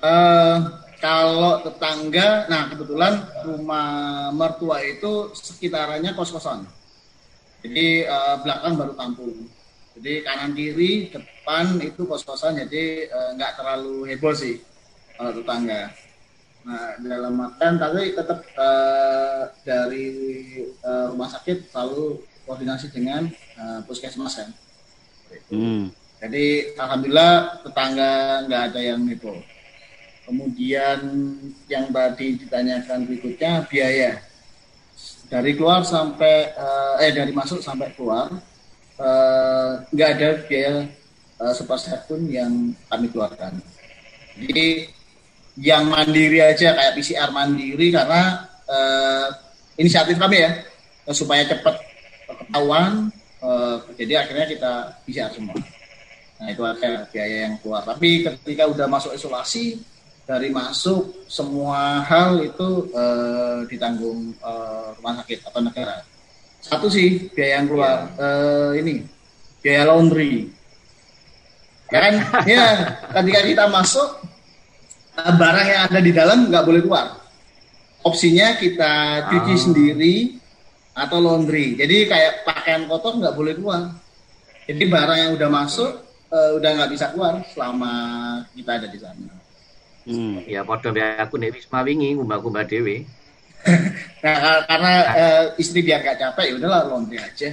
uh, 0.02 0.10
eh, 0.10 0.56
kalau 0.98 1.62
tetangga, 1.62 2.50
nah 2.50 2.66
kebetulan 2.66 3.22
rumah 3.46 3.86
mertua 4.34 4.82
itu 4.82 5.30
sekitarannya 5.30 6.10
kos-kosan, 6.18 6.66
jadi 7.62 8.10
uh, 8.10 8.36
belakang 8.42 8.74
baru 8.74 8.94
kampung. 8.98 9.46
Jadi 9.94 10.26
kanan 10.26 10.58
kiri 10.58 11.14
depan 11.14 11.78
itu 11.78 12.02
kos-kosan, 12.02 12.58
jadi 12.66 13.06
nggak 13.38 13.52
uh, 13.54 13.56
terlalu 13.62 14.10
heboh 14.10 14.34
sih 14.34 14.58
kalau 15.20 15.36
tetangga. 15.36 15.92
Nah, 16.64 16.96
dalam 16.96 17.36
makan 17.36 17.72
tapi 17.76 18.16
tetap 18.16 18.40
uh, 18.56 19.52
dari 19.68 20.08
uh, 20.80 21.12
rumah 21.12 21.28
sakit 21.28 21.68
selalu 21.68 22.24
koordinasi 22.48 22.88
dengan 22.88 23.28
uh, 23.60 23.84
puskesmas 23.84 24.40
kan. 24.40 24.48
Hmm. 25.52 25.92
Jadi 26.20 26.72
alhamdulillah 26.76 27.64
tetangga 27.68 28.12
nggak 28.48 28.62
ada 28.72 28.80
yang 28.80 29.04
itu. 29.08 29.32
Kemudian 30.24 31.00
yang 31.68 31.92
tadi 31.92 32.40
ditanyakan 32.40 33.04
berikutnya 33.04 33.64
biaya 33.68 34.20
dari 35.32 35.56
keluar 35.56 35.84
sampai 35.84 36.56
uh, 36.56 37.00
eh 37.00 37.12
dari 37.12 37.32
masuk 37.32 37.60
sampai 37.60 37.92
keluar 37.92 38.28
nggak 39.90 40.08
uh, 40.08 40.14
ada 40.16 40.28
biaya 40.44 40.88
uh, 41.40 41.52
sepeser 41.56 42.04
pun 42.04 42.20
yang 42.28 42.72
kami 42.88 43.08
keluarkan. 43.08 43.56
Jadi 44.36 44.99
yang 45.58 45.90
mandiri 45.90 46.38
aja 46.38 46.76
kayak 46.76 46.94
PCR 46.94 47.30
mandiri 47.34 47.90
karena 47.90 48.46
uh, 48.70 49.26
inisiatif 49.74 50.14
kami 50.14 50.46
ya 50.46 50.50
uh, 51.08 51.14
supaya 51.14 51.42
cepat 51.48 51.74
ketahuan 52.26 53.10
uh, 53.42 53.82
jadi 53.98 54.22
akhirnya 54.22 54.46
kita 54.46 54.72
PCR 55.06 55.30
semua. 55.34 55.58
Nah 56.40 56.48
itu 56.48 56.62
ada 56.64 57.04
biaya 57.10 57.36
yang 57.50 57.54
keluar. 57.60 57.84
Tapi 57.84 58.24
ketika 58.24 58.64
udah 58.70 58.86
masuk 58.86 59.12
isolasi 59.12 59.82
dari 60.24 60.48
masuk 60.48 61.26
semua 61.26 62.06
hal 62.06 62.40
itu 62.40 62.88
uh, 62.94 63.66
ditanggung 63.66 64.32
uh, 64.40 64.94
rumah 64.96 65.20
sakit 65.20 65.44
atau 65.50 65.60
negara. 65.60 66.06
Satu 66.60 66.86
sih 66.92 67.28
biaya 67.34 67.60
yang 67.60 67.66
keluar 67.66 67.96
uh, 68.16 68.72
ini 68.78 69.04
biaya 69.60 69.90
laundry. 69.90 70.48
Ya 71.90 71.98
kan? 71.98 72.14
ya 72.54 72.64
ketika 73.10 73.40
kita 73.42 73.64
masuk 73.66 74.08
Eh, 74.20 74.29
barang 75.36 75.66
yang 75.66 75.82
ada 75.90 76.00
di 76.00 76.12
dalam 76.12 76.48
nggak 76.48 76.64
boleh 76.64 76.80
keluar. 76.84 77.06
Opsinya 78.00 78.56
kita 78.56 79.26
cuci 79.28 79.54
oh. 79.54 79.60
sendiri 79.60 80.14
atau 80.96 81.18
laundry. 81.20 81.76
Jadi 81.76 82.08
kayak 82.08 82.48
pakaian 82.48 82.88
kotor 82.88 83.20
nggak 83.20 83.36
boleh 83.36 83.52
keluar. 83.56 83.92
Jadi 84.64 84.84
barang 84.86 85.18
yang 85.18 85.32
udah 85.36 85.48
masuk 85.50 85.90
uh, 86.30 86.50
udah 86.56 86.70
nggak 86.80 86.90
bisa 86.92 87.12
keluar 87.12 87.42
selama 87.52 87.92
kita 88.54 88.70
ada 88.80 88.88
di 88.88 88.98
sana. 88.98 89.28
Hmm. 90.08 90.40
Ya 90.48 90.64
ya 90.64 91.08
aku 91.20 91.36
nek 91.36 91.52
Wisma 91.52 91.84
wingi 91.84 92.16
ngumbah-ngumbah 92.16 92.64
dhewe. 92.64 93.04
nah, 94.24 94.64
karena 94.64 94.92
uh, 95.12 95.44
istri 95.60 95.84
biar 95.84 96.00
gak 96.00 96.16
capek 96.16 96.48
ya 96.48 96.54
udahlah 96.56 96.88
laundry 96.88 97.20
aja. 97.20 97.52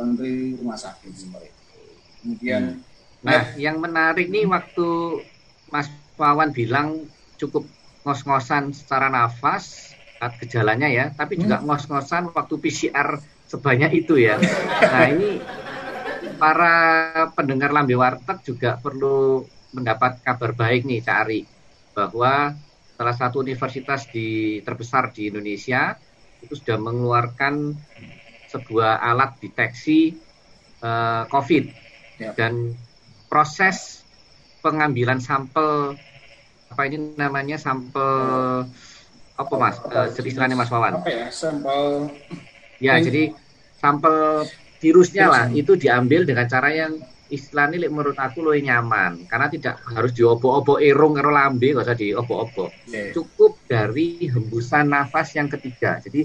Laundry 0.00 0.56
rumah 0.56 0.80
sakit 0.80 1.12
seperti 1.12 1.52
itu. 1.52 1.76
Kemudian 2.24 2.62
hmm. 2.80 2.90
Nah, 3.22 3.54
ya. 3.54 3.70
yang 3.70 3.78
menarik 3.78 4.26
nih 4.34 4.50
waktu 4.50 4.88
Mas 5.70 5.86
Wawan 6.22 6.54
bilang 6.54 7.10
cukup 7.34 7.66
ngos-ngosan 8.06 8.70
secara 8.70 9.10
nafas 9.10 9.90
gejalanya 10.38 10.86
ya, 10.86 11.10
tapi 11.10 11.34
juga 11.34 11.58
hmm. 11.58 11.66
ngos-ngosan 11.66 12.30
waktu 12.30 12.54
PCR 12.62 13.18
sebanyak 13.50 14.06
itu 14.06 14.22
ya. 14.22 14.38
Nah 14.38 15.06
ini 15.10 15.42
para 16.38 16.74
pendengar 17.34 17.74
Lambe 17.74 17.98
Warteg 17.98 18.38
juga 18.46 18.78
perlu 18.78 19.42
mendapat 19.74 20.22
kabar 20.22 20.54
baik 20.54 20.86
nih 20.86 21.02
Cak 21.02 21.18
Ari 21.26 21.42
bahwa 21.90 22.54
salah 22.94 23.16
satu 23.18 23.42
universitas 23.42 24.06
di 24.14 24.60
terbesar 24.62 25.10
di 25.10 25.26
Indonesia 25.26 25.98
itu 26.38 26.54
sudah 26.54 26.78
mengeluarkan 26.78 27.74
sebuah 28.46 29.00
alat 29.00 29.42
deteksi 29.42 30.14
uh, 30.84 31.24
COVID 31.26 31.64
ya. 32.20 32.30
dan 32.36 32.76
proses 33.26 34.04
pengambilan 34.60 35.18
sampel 35.18 35.96
apa 36.72 36.88
ini 36.88 37.12
namanya 37.20 37.60
sampel 37.60 38.08
apa 39.36 39.54
mas? 39.60 39.76
Uh, 39.84 40.08
istilahnya 40.08 40.56
mas 40.56 40.72
Wawan? 40.72 41.04
Apa 41.04 41.08
ya 41.12 41.26
sampel 41.28 42.08
ya 42.80 42.96
hmm. 42.96 43.04
jadi 43.04 43.22
sampel 43.76 44.48
virusnya 44.80 45.28
lah. 45.28 45.46
Itu 45.52 45.76
diambil 45.76 46.24
dengan 46.24 46.48
cara 46.48 46.72
yang 46.72 46.96
istilahnya 47.28 47.88
menurut 47.92 48.16
aku 48.16 48.40
lebih 48.40 48.72
nyaman. 48.72 49.28
Karena 49.28 49.52
tidak 49.52 49.84
harus 49.92 50.16
diobo-obo 50.16 50.80
irung 50.80 51.12
karo 51.12 51.28
lambe 51.28 51.76
nggak 51.76 51.84
usah 51.84 51.96
diobo-obo 51.96 52.72
yeah. 52.88 53.12
cukup 53.12 53.60
dari 53.68 54.32
hembusan 54.32 54.88
nafas 54.88 55.36
yang 55.36 55.52
ketiga. 55.52 56.00
Jadi 56.00 56.24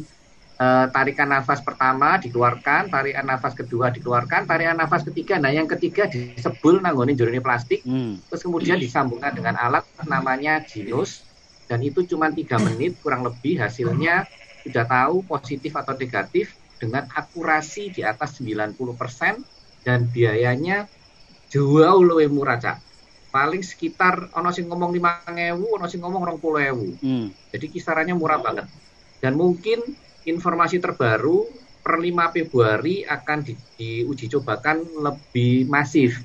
uh, 0.58 0.86
tarikan 0.91 1.30
nafas 1.30 1.62
pertama 1.62 2.18
dikeluarkan, 2.20 2.89
tarikan 2.89 3.26
nafas 3.26 3.53
kedua 3.53 3.93
dikeluarkan, 3.93 4.49
tarikan 4.49 4.78
nafas 4.78 5.05
ketiga. 5.08 5.38
Nah, 5.38 5.53
yang 5.53 5.70
ketiga 5.70 6.10
disebul 6.10 6.82
nanggone 6.82 7.14
jernih 7.14 7.41
plastik, 7.41 7.86
hmm. 7.86 8.28
terus 8.30 8.41
kemudian 8.43 8.78
disambungkan 8.82 9.34
dengan 9.38 9.55
alat 9.58 9.86
namanya 10.05 10.62
Ginus 10.66 11.28
dan 11.68 11.84
itu 11.84 12.08
cuma 12.08 12.32
tiga 12.32 12.55
menit 12.58 12.95
kurang 13.03 13.28
lebih 13.28 13.60
hasilnya 13.60 14.24
sudah 14.64 14.88
tahu 14.88 15.24
positif 15.28 15.76
atau 15.76 15.95
negatif 15.95 16.55
dengan 16.80 17.08
akurasi 17.12 17.91
di 17.91 18.01
atas 18.08 18.39
90% 18.39 18.76
dan 19.84 20.08
biayanya 20.08 20.88
jauh 21.51 22.03
lebih 22.03 22.32
murah, 22.32 22.60
Cak. 22.60 22.78
Paling 23.32 23.64
sekitar 23.64 24.32
ono 24.36 24.51
sing 24.55 24.72
ngomong 24.72 24.91
5000, 24.95 25.60
ono 25.60 25.86
sing 25.88 25.99
ngomong 26.03 26.24
20000. 26.39 27.03
Hmm. 27.03 27.28
Jadi 27.51 27.66
kisarannya 27.72 28.16
murah 28.16 28.39
banget. 28.39 28.68
Dan 29.20 29.36
mungkin 29.36 29.84
informasi 30.28 30.84
terbaru 30.84 31.48
per 31.80 32.04
5 32.04 32.36
Februari 32.36 33.08
akan 33.08 33.38
di, 33.48 33.56
diuji 33.80 34.28
cobakan 34.28 34.84
lebih 35.00 35.72
masif. 35.72 36.20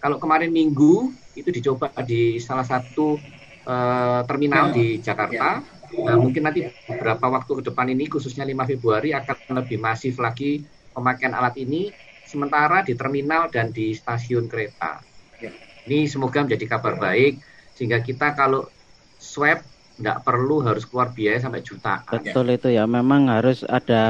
Kalau 0.00 0.16
kemarin 0.16 0.48
Minggu 0.48 1.12
itu 1.36 1.52
dicoba 1.52 1.92
di 2.02 2.40
salah 2.40 2.64
satu 2.64 3.20
uh, 3.68 4.20
terminal 4.24 4.72
di 4.72 4.96
Jakarta. 4.98 5.60
Nah, 5.88 6.16
mungkin 6.16 6.48
nanti 6.48 6.64
beberapa 6.88 7.28
waktu 7.28 7.60
ke 7.60 7.62
depan 7.68 7.92
ini 7.92 8.08
khususnya 8.08 8.48
5 8.48 8.70
Februari 8.76 9.12
akan 9.12 9.60
lebih 9.60 9.76
masif 9.76 10.16
lagi 10.16 10.64
pemakaian 10.96 11.36
alat 11.36 11.56
ini 11.60 11.92
sementara 12.24 12.84
di 12.84 12.96
terminal 12.96 13.52
dan 13.52 13.72
di 13.72 13.92
stasiun 13.92 14.48
kereta. 14.48 15.00
Ya. 15.40 15.52
Ini 15.88 16.08
semoga 16.08 16.44
menjadi 16.44 16.64
kabar 16.64 16.96
baik 16.96 17.40
sehingga 17.76 18.00
kita 18.04 18.36
kalau 18.36 18.68
swab 19.16 19.64
nggak 19.98 20.22
perlu 20.22 20.62
harus 20.62 20.86
keluar 20.86 21.10
biaya 21.10 21.42
sampai 21.42 21.60
jutaan. 21.66 22.06
Betul 22.06 22.46
ya. 22.48 22.54
itu 22.54 22.68
ya, 22.70 22.84
memang 22.86 23.26
harus 23.26 23.66
ada 23.66 24.04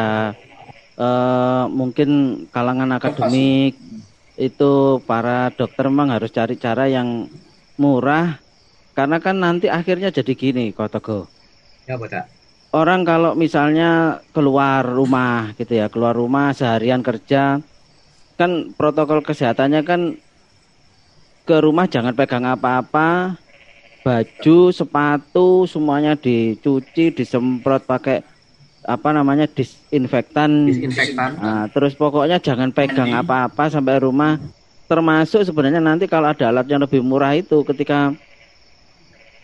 uh, 1.00 1.64
mungkin 1.72 2.44
kalangan 2.52 3.00
akademik 3.00 3.74
itu 4.38 5.02
para 5.02 5.50
dokter 5.50 5.90
memang 5.90 6.14
harus 6.14 6.30
cari 6.30 6.54
cara 6.54 6.86
yang 6.86 7.26
murah 7.74 8.38
karena 8.94 9.18
kan 9.18 9.38
nanti 9.38 9.66
akhirnya 9.66 10.12
jadi 10.12 10.32
gini 10.36 10.70
Kotogo. 10.76 11.26
Ya 11.88 11.96
betul. 11.96 12.22
Orang 12.68 13.08
kalau 13.08 13.32
misalnya 13.32 14.20
keluar 14.36 14.84
rumah 14.84 15.56
gitu 15.56 15.72
ya, 15.72 15.88
keluar 15.88 16.12
rumah 16.12 16.52
seharian 16.52 17.00
kerja 17.00 17.64
kan 18.36 18.50
protokol 18.76 19.24
kesehatannya 19.24 19.82
kan 19.82 20.00
ke 21.48 21.56
rumah 21.64 21.88
jangan 21.88 22.12
pegang 22.12 22.44
apa-apa, 22.44 23.40
baju, 24.08 24.72
sepatu 24.72 25.68
semuanya 25.68 26.16
dicuci, 26.16 27.12
disemprot 27.12 27.84
pakai 27.84 28.24
apa 28.88 29.08
namanya 29.12 29.44
disinfektan. 29.44 30.64
Disinfektan. 30.64 31.36
Nah, 31.36 31.68
terus 31.68 31.92
pokoknya 31.92 32.40
jangan 32.40 32.72
pegang 32.72 33.12
apa-apa 33.12 33.68
sampai 33.68 34.00
rumah. 34.00 34.40
Termasuk 34.88 35.44
sebenarnya 35.44 35.84
nanti 35.84 36.08
kalau 36.08 36.32
ada 36.32 36.48
alat 36.48 36.64
yang 36.64 36.80
lebih 36.80 37.04
murah 37.04 37.36
itu 37.36 37.60
ketika 37.68 38.16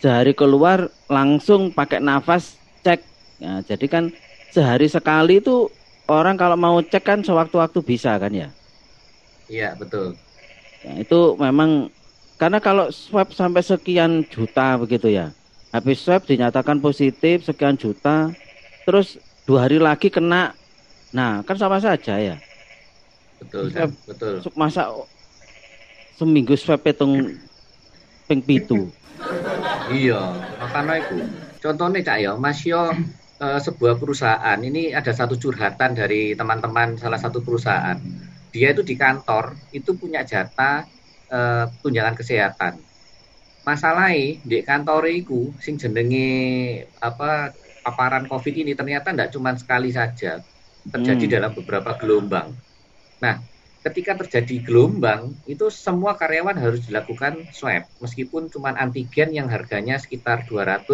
sehari 0.01 0.33
keluar 0.33 0.89
langsung 1.13 1.69
pakai 1.69 2.01
nafas 2.01 2.57
cek. 2.81 3.05
Ya, 3.37 3.61
jadi 3.69 3.87
kan 3.93 4.05
sehari 4.49 4.89
sekali 4.89 5.45
itu 5.45 5.69
orang 6.09 6.41
kalau 6.41 6.57
mau 6.57 6.81
cek 6.81 7.05
kan 7.05 7.21
sewaktu-waktu 7.21 7.85
bisa 7.85 8.17
kan 8.17 8.33
ya? 8.33 8.49
Iya 9.45 9.77
betul. 9.77 10.17
Ya, 10.81 11.05
itu 11.05 11.37
memang 11.37 11.93
karena 12.35 12.59
kalau 12.59 12.91
swab 12.91 13.31
sampai 13.31 13.63
sekian 13.63 14.27
juta 14.27 14.75
begitu 14.75 15.07
ya, 15.07 15.31
habis 15.71 16.03
swab 16.03 16.27
dinyatakan 16.27 16.83
positif 16.83 17.47
sekian 17.47 17.79
juta, 17.79 18.35
terus 18.83 19.23
dua 19.47 19.71
hari 19.71 19.79
lagi 19.79 20.11
kena, 20.11 20.51
nah 21.15 21.47
kan 21.47 21.55
sama 21.55 21.79
saja 21.79 22.19
ya. 22.19 22.37
Betul, 23.39 23.71
swab, 23.71 23.91
betul. 24.03 24.35
Masa 24.59 24.91
seminggu 26.19 26.59
swab 26.59 26.83
hitung 26.83 27.39
ping 28.27 28.43
pitu. 28.43 28.91
iya, 29.95 30.35
makanya 30.59 31.07
itu. 31.07 31.17
Contohnya 31.63 32.03
cak 32.03 32.19
ya, 32.19 32.33
Mas 32.35 32.61
Yo 32.67 32.91
eh, 33.39 33.61
sebuah 33.63 33.97
perusahaan 33.97 34.59
ini 34.59 34.91
ada 34.91 35.15
satu 35.15 35.39
curhatan 35.39 35.95
dari 35.95 36.35
teman-teman 36.35 36.99
salah 36.99 37.17
satu 37.17 37.41
perusahaan. 37.47 37.97
Dia 38.51 38.75
itu 38.75 38.83
di 38.83 38.99
kantor 38.99 39.55
itu 39.71 39.95
punya 39.95 40.27
jatah 40.27 40.87
uh, 41.35 41.67
tunjangan 41.83 42.15
kesehatan. 42.15 42.79
Masalahnya 43.67 44.39
di 44.45 44.63
kantor 44.63 45.11
itu 45.11 45.51
sing 45.59 45.75
jenenge 45.81 46.85
apa 47.03 47.51
paparan 47.83 48.31
COVID 48.31 48.55
ini 48.55 48.73
ternyata 48.79 49.11
tidak 49.11 49.33
cuma 49.35 49.57
sekali 49.59 49.91
saja 49.91 50.41
terjadi 50.89 51.25
hmm. 51.27 51.35
dalam 51.35 51.51
beberapa 51.57 51.97
gelombang. 51.97 52.53
Nah, 53.25 53.41
ketika 53.81 54.21
terjadi 54.21 54.61
gelombang 54.65 55.33
itu 55.49 55.73
semua 55.73 56.17
karyawan 56.17 56.57
harus 56.61 56.85
dilakukan 56.85 57.49
swab 57.57 57.89
meskipun 58.05 58.53
cuma 58.53 58.77
antigen 58.77 59.33
yang 59.33 59.49
harganya 59.49 59.97
sekitar 59.97 60.45
200 60.45 60.85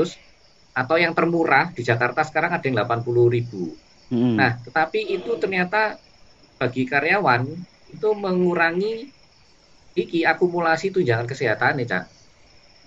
atau 0.71 0.97
yang 0.99 1.11
termurah 1.15 1.75
di 1.75 1.83
Jakarta 1.83 2.23
sekarang 2.23 2.55
ada 2.55 2.63
yang 2.63 2.79
80 2.87 3.35
ribu. 3.35 3.75
Hmm. 4.11 4.39
Nah, 4.39 4.59
tetapi 4.63 5.11
itu 5.11 5.39
ternyata 5.43 5.99
bagi 6.59 6.87
karyawan 6.87 7.47
itu 7.91 8.09
mengurangi 8.15 9.11
iki 9.95 10.23
akumulasi 10.23 10.95
tunjangan 10.95 11.27
kesehatan 11.27 11.83
nih 11.83 11.87
cak. 11.89 12.05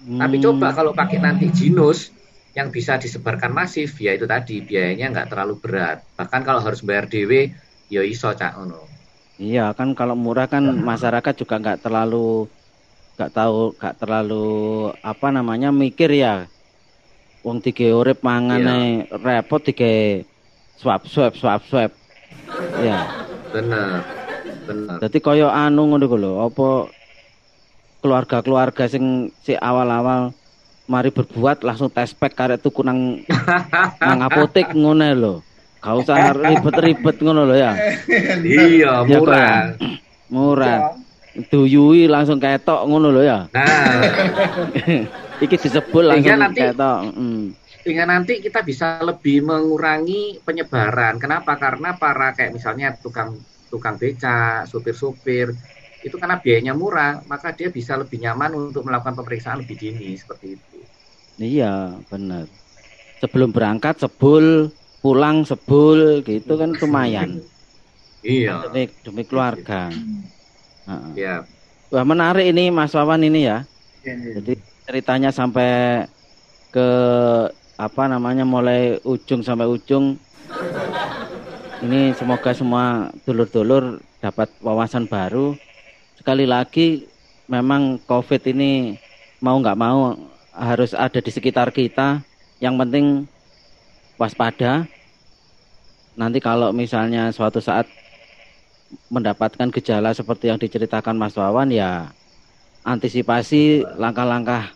Hmm. 0.04 0.20
Tapi 0.20 0.36
coba 0.44 0.76
kalau 0.76 0.92
pakai 0.92 1.20
nanti 1.20 1.48
jinus 1.52 2.12
yang 2.54 2.70
bisa 2.70 3.02
disebarkan 3.02 3.50
masif 3.50 3.98
ya 3.98 4.14
itu 4.14 4.30
tadi 4.30 4.62
biayanya 4.62 5.10
nggak 5.10 5.28
terlalu 5.34 5.58
berat. 5.58 6.06
Bahkan 6.16 6.42
kalau 6.46 6.62
harus 6.62 6.86
bayar 6.86 7.10
DW 7.10 7.50
ya 7.90 8.02
iso 8.06 8.30
cak 8.30 8.60
ono. 8.60 8.86
Iya 9.42 9.74
kan 9.74 9.98
kalau 9.98 10.14
murah 10.14 10.46
kan 10.46 10.62
masyarakat 10.62 11.34
juga 11.34 11.58
nggak 11.58 11.82
terlalu 11.82 12.46
nggak 13.18 13.32
tahu 13.34 13.74
nggak 13.78 13.96
terlalu 13.98 14.48
apa 15.02 15.28
namanya 15.34 15.74
mikir 15.74 16.14
ya. 16.14 16.46
Wong 17.44 17.60
tiga 17.60 17.92
urip 17.92 18.24
mangane 18.24 19.04
iya. 19.04 19.20
repot 19.20 19.60
tiga 19.60 20.24
swab 20.80 21.10
swab 21.10 21.34
swab 21.36 21.62
swab. 21.68 21.92
Ya. 22.80 23.04
Benar. 23.52 24.23
Jadi 25.02 25.18
koyo 25.20 25.48
anu 25.52 25.92
ngono 25.92 26.06
ku 26.08 26.18
lho, 26.18 26.44
apa 26.44 26.88
keluarga-keluarga 28.04 28.92
sing 28.92 29.32
si 29.40 29.56
awal-awal 29.56 30.36
mari 30.92 31.10
berbuat 31.16 31.64
langsung 31.64 31.88
tes 31.88 32.12
pack 32.12 32.36
karek 32.36 32.60
tuku 32.60 32.84
nang 32.84 33.24
nang 34.10 34.20
apotek 34.24 34.76
ngono 34.76 35.08
lho. 35.16 35.36
Gak 35.84 35.96
usah 36.00 36.32
ribet-ribet 36.32 37.20
ngono 37.20 37.44
lho 37.44 37.56
ya. 37.60 37.72
Iya, 38.40 39.04
ya, 39.04 39.20
murah. 39.20 39.44
Ya, 39.44 39.60
murah. 40.32 40.78
Duyui 41.52 42.08
langsung 42.08 42.40
ketok 42.40 42.88
ngono 42.88 43.12
lho 43.12 43.22
ya. 43.24 43.48
Nah. 43.52 44.00
Iki 45.44 45.60
disebul 45.60 46.08
langsung 46.08 46.40
nanti, 46.40 46.62
ketok. 46.62 47.00
Mm. 47.20 47.46
sehingga 47.84 48.08
nanti 48.08 48.40
kita 48.40 48.64
bisa 48.64 49.04
lebih 49.04 49.44
mengurangi 49.44 50.40
penyebaran. 50.40 51.20
Kenapa? 51.20 51.60
Karena 51.60 52.00
para 52.00 52.32
kayak 52.32 52.56
misalnya 52.56 52.96
tukang 52.96 53.44
tukang 53.74 53.98
beca, 53.98 54.62
supir-supir 54.70 55.50
itu 56.04 56.16
karena 56.20 56.38
biayanya 56.38 56.78
murah, 56.78 57.24
maka 57.26 57.56
dia 57.56 57.72
bisa 57.72 57.96
lebih 57.96 58.20
nyaman 58.22 58.70
untuk 58.70 58.86
melakukan 58.86 59.18
pemeriksaan 59.18 59.64
lebih 59.64 59.80
dini 59.80 60.14
seperti 60.20 60.60
itu. 60.60 60.78
Iya, 61.40 61.98
benar. 62.12 62.46
Sebelum 63.24 63.56
berangkat 63.56 64.04
sebul, 64.04 64.68
pulang 65.00 65.48
sebul 65.48 66.22
gitu 66.28 66.60
kan 66.60 66.76
lumayan. 66.76 67.40
iya. 68.22 68.68
Demi, 68.68 68.92
demi 69.00 69.24
keluarga. 69.24 69.90
Iya. 71.16 71.48
Wah, 71.88 72.04
menarik 72.04 72.52
ini 72.52 72.68
Mas 72.68 72.92
Wawan 72.92 73.24
ini 73.24 73.48
ya. 73.48 73.64
Iya, 74.04 74.14
iya. 74.14 74.34
Jadi 74.38 74.54
ceritanya 74.84 75.32
sampai 75.32 76.04
ke 76.68 76.90
apa 77.80 78.04
namanya 78.12 78.44
mulai 78.44 79.00
ujung 79.08 79.40
sampai 79.40 79.66
ujung 79.72 80.20
ini 81.84 82.16
semoga 82.16 82.56
semua 82.56 83.12
dulur-dulur 83.28 84.00
dapat 84.24 84.48
wawasan 84.64 85.04
baru. 85.04 85.52
Sekali 86.16 86.48
lagi 86.48 87.04
memang 87.52 88.00
covid 88.08 88.40
ini 88.48 88.96
mau 89.44 89.60
nggak 89.60 89.76
mau 89.76 90.16
harus 90.56 90.96
ada 90.96 91.20
di 91.20 91.28
sekitar 91.28 91.76
kita. 91.76 92.24
Yang 92.64 92.76
penting 92.80 93.06
waspada. 94.16 94.88
Nanti 96.16 96.40
kalau 96.40 96.72
misalnya 96.72 97.36
suatu 97.36 97.60
saat 97.60 97.84
mendapatkan 99.12 99.68
gejala 99.74 100.16
seperti 100.16 100.54
yang 100.54 100.62
diceritakan 100.62 101.18
Mas 101.18 101.36
Wawan 101.36 101.74
ya 101.74 102.14
antisipasi 102.86 103.84
langkah-langkah 103.98 104.70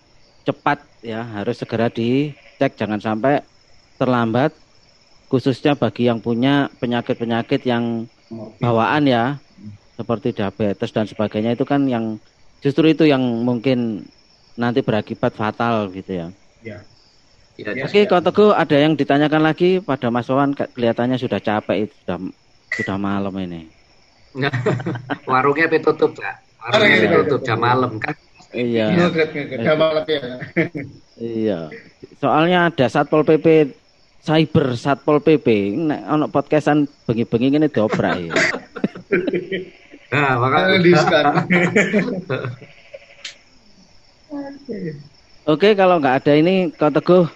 cepat 0.43 0.81
ya 1.05 1.21
harus 1.21 1.61
segera 1.61 1.85
di 1.91 2.33
cek 2.57 2.73
jangan 2.73 2.97
sampai 2.97 3.45
terlambat 4.01 4.49
khususnya 5.28 5.75
bagi 5.75 6.07
yang 6.07 6.23
punya 6.23 6.71
penyakit-penyakit 6.80 7.67
yang 7.67 8.07
bawaan 8.59 9.03
ya 9.07 9.39
seperti 9.97 10.32
diabetes 10.36 10.93
dan 10.93 11.09
sebagainya 11.09 11.57
itu 11.57 11.65
kan 11.65 11.84
yang 11.89 12.21
justru 12.61 12.91
itu 12.91 13.03
yang 13.09 13.21
mungkin 13.43 14.07
nanti 14.57 14.82
berakibat 14.82 15.34
fatal 15.38 15.89
gitu 15.93 16.11
ya. 16.11 16.28
Ya. 16.65 16.80
ya 17.57 17.86
Oke, 17.86 18.05
ya. 18.05 18.19
Teguh 18.21 18.53
ada 18.53 18.78
yang 18.78 18.93
ditanyakan 18.97 19.41
lagi 19.45 19.82
pada 19.82 20.09
Mas 20.09 20.30
Wawan 20.30 20.53
kelihatannya 20.53 21.17
sudah 21.17 21.41
capek 21.41 21.89
itu 21.89 21.93
sudah 22.05 22.17
sudah 22.73 22.97
malam 22.97 23.34
ini. 23.41 23.69
Warungnya 25.30 25.65
tutup, 25.82 26.13
Kak. 26.13 26.45
Warungnya 26.61 27.25
tutup 27.25 27.41
jam 27.41 27.57
malam 27.57 27.97
kan. 27.97 28.13
Iya. 28.53 29.09
Jam 29.61 29.78
malam 29.78 30.03
ya. 30.05 30.21
Iya. 31.17 31.59
Soalnya 32.21 32.69
ada 32.69 32.86
Satpol 32.89 33.25
PP 33.25 33.73
cyber 34.24 34.76
Satpol 34.76 35.22
PP 35.24 35.78
nek 35.78 36.01
ono 36.09 36.26
podcastan 36.28 36.88
bengi-bengi 37.05 37.53
ngene 37.53 37.68
diobrak 37.72 38.15
ya. 38.22 38.34
Nah, 40.07 40.39
makanya 40.39 41.03
Oke, 45.51 45.76
kalau 45.76 45.99
nggak 45.99 46.24
ada 46.24 46.34
ini 46.39 46.72
kau 46.72 46.88
Teguh, 46.88 47.28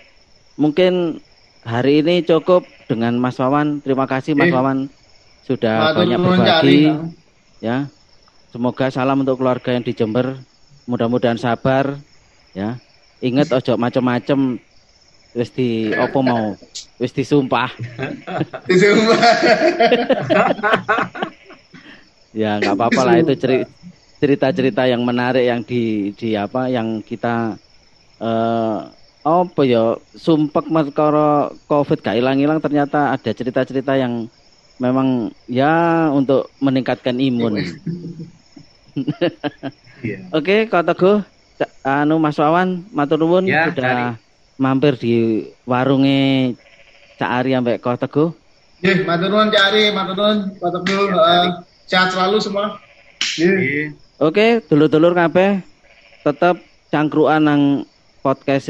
mungkin 0.56 1.20
hari 1.68 2.00
ini 2.00 2.24
cukup 2.24 2.64
dengan 2.88 3.20
Mas 3.20 3.36
Wawan. 3.40 3.84
Terima 3.84 4.08
kasih 4.08 4.40
Mas 4.40 4.48
eh, 4.48 4.56
Wawan 4.56 4.88
sudah 5.44 5.96
banyak 5.96 6.16
berbagi. 6.16 6.96
Ya, 7.60 7.92
semoga 8.56 8.88
salam 8.88 9.28
untuk 9.28 9.40
keluarga 9.44 9.76
yang 9.76 9.84
di 9.84 9.92
Jember. 9.92 10.40
Mudah-mudahan 10.88 11.36
sabar. 11.40 12.00
Ya, 12.56 12.80
Ingat 13.22 13.54
ojo 13.54 13.78
macem-macem 13.78 14.58
wis 15.32 15.50
di 15.56 15.92
opo 15.96 16.20
mau 16.24 16.56
wis 17.00 17.12
disumpah. 17.16 17.72
Disumpah. 18.70 19.22
ya 22.42 22.64
nggak 22.64 22.76
apa-apa 22.76 23.02
lah 23.04 23.16
itu 23.20 23.34
cerita-cerita 24.22 24.88
yang 24.88 25.04
menarik 25.04 25.44
yang 25.44 25.60
di 25.68 26.16
di 26.16 26.40
apa 26.40 26.72
yang 26.72 27.04
kita 27.04 27.60
eh 28.22 28.28
uh, 28.28 28.88
apa 29.22 29.62
ya 29.62 30.02
sumpek 30.18 30.66
karo 30.98 31.54
covid 31.70 32.02
gak 32.02 32.18
hilang-hilang 32.18 32.58
ternyata 32.58 33.14
ada 33.14 33.30
cerita-cerita 33.30 33.94
yang 33.94 34.26
memang 34.82 35.30
ya 35.46 36.10
untuk 36.10 36.50
meningkatkan 36.58 37.22
imun. 37.22 37.62
yeah. 40.02 40.26
Oke, 40.34 40.66
okay, 40.66 40.66
Kak 40.66 40.90
Teguh, 40.90 41.22
anu 41.86 42.18
Mas 42.18 42.42
Wawan 42.42 42.82
matur 42.90 43.22
nuwun 43.22 43.46
ya, 43.46 43.70
sudah 43.70 43.78
dari. 43.78 44.06
Mampir 44.62 44.94
di 45.02 45.42
warungnya 45.66 46.54
Cak 47.18 47.32
Ari 47.42 47.58
sampai 47.58 47.82
Kau 47.82 47.98
Teguh. 47.98 48.30
Nggih, 48.86 48.98
matur 49.10 49.34
nuwun 49.34 49.50
Cak 49.50 49.64
Ari, 49.74 49.90
matur 49.90 50.14
nuwun 50.14 50.38
Teguh. 50.62 51.06
Uh, 51.10 51.66
sehat 51.90 52.14
selalu 52.14 52.38
semua. 52.38 52.78
Nggih. 53.42 53.98
Oke, 54.22 54.62
dulur-dulur 54.70 55.18
kabeh 55.18 55.66
tetap 56.22 56.62
cangkruan 56.94 57.42
nang 57.42 57.62
podcast 58.22 58.70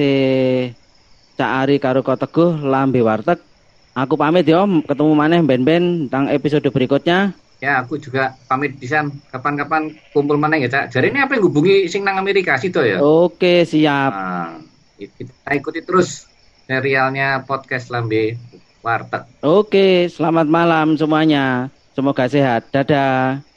Cak 1.36 1.52
Ari 1.68 1.76
karo 1.84 2.00
Kau 2.00 2.16
Teguh 2.16 2.64
lambe 2.64 3.04
warteg. 3.04 3.44
Aku 3.92 4.16
pamit 4.16 4.48
ya, 4.48 4.64
ketemu 4.64 5.12
maneh 5.12 5.44
ben-ben 5.44 6.08
tentang 6.08 6.32
episode 6.32 6.64
berikutnya. 6.72 7.36
Ya, 7.60 7.84
aku 7.84 8.00
juga 8.00 8.40
pamit 8.48 8.80
bisa 8.80 9.04
kapan-kapan 9.36 9.92
kumpul 10.16 10.40
mana 10.40 10.56
ya, 10.56 10.72
Cak. 10.72 10.96
Jadi 10.96 11.12
ini 11.12 11.20
apa 11.20 11.36
yang 11.36 11.52
hubungi 11.52 11.92
sing 11.92 12.08
nang 12.08 12.16
Amerika 12.16 12.56
situ 12.56 12.80
ya? 12.80 13.04
Oke, 13.04 13.68
siap. 13.68 14.12
Nah, 14.16 14.71
kita 15.10 15.56
ikuti 15.58 15.82
terus 15.82 16.30
serialnya 16.70 17.42
podcast 17.48 17.90
Lambe 17.90 18.38
Warteg. 18.82 19.26
Oke, 19.46 20.10
selamat 20.10 20.48
malam 20.50 20.98
semuanya. 20.98 21.70
Semoga 21.94 22.26
sehat. 22.26 22.70
Dadah. 22.74 23.51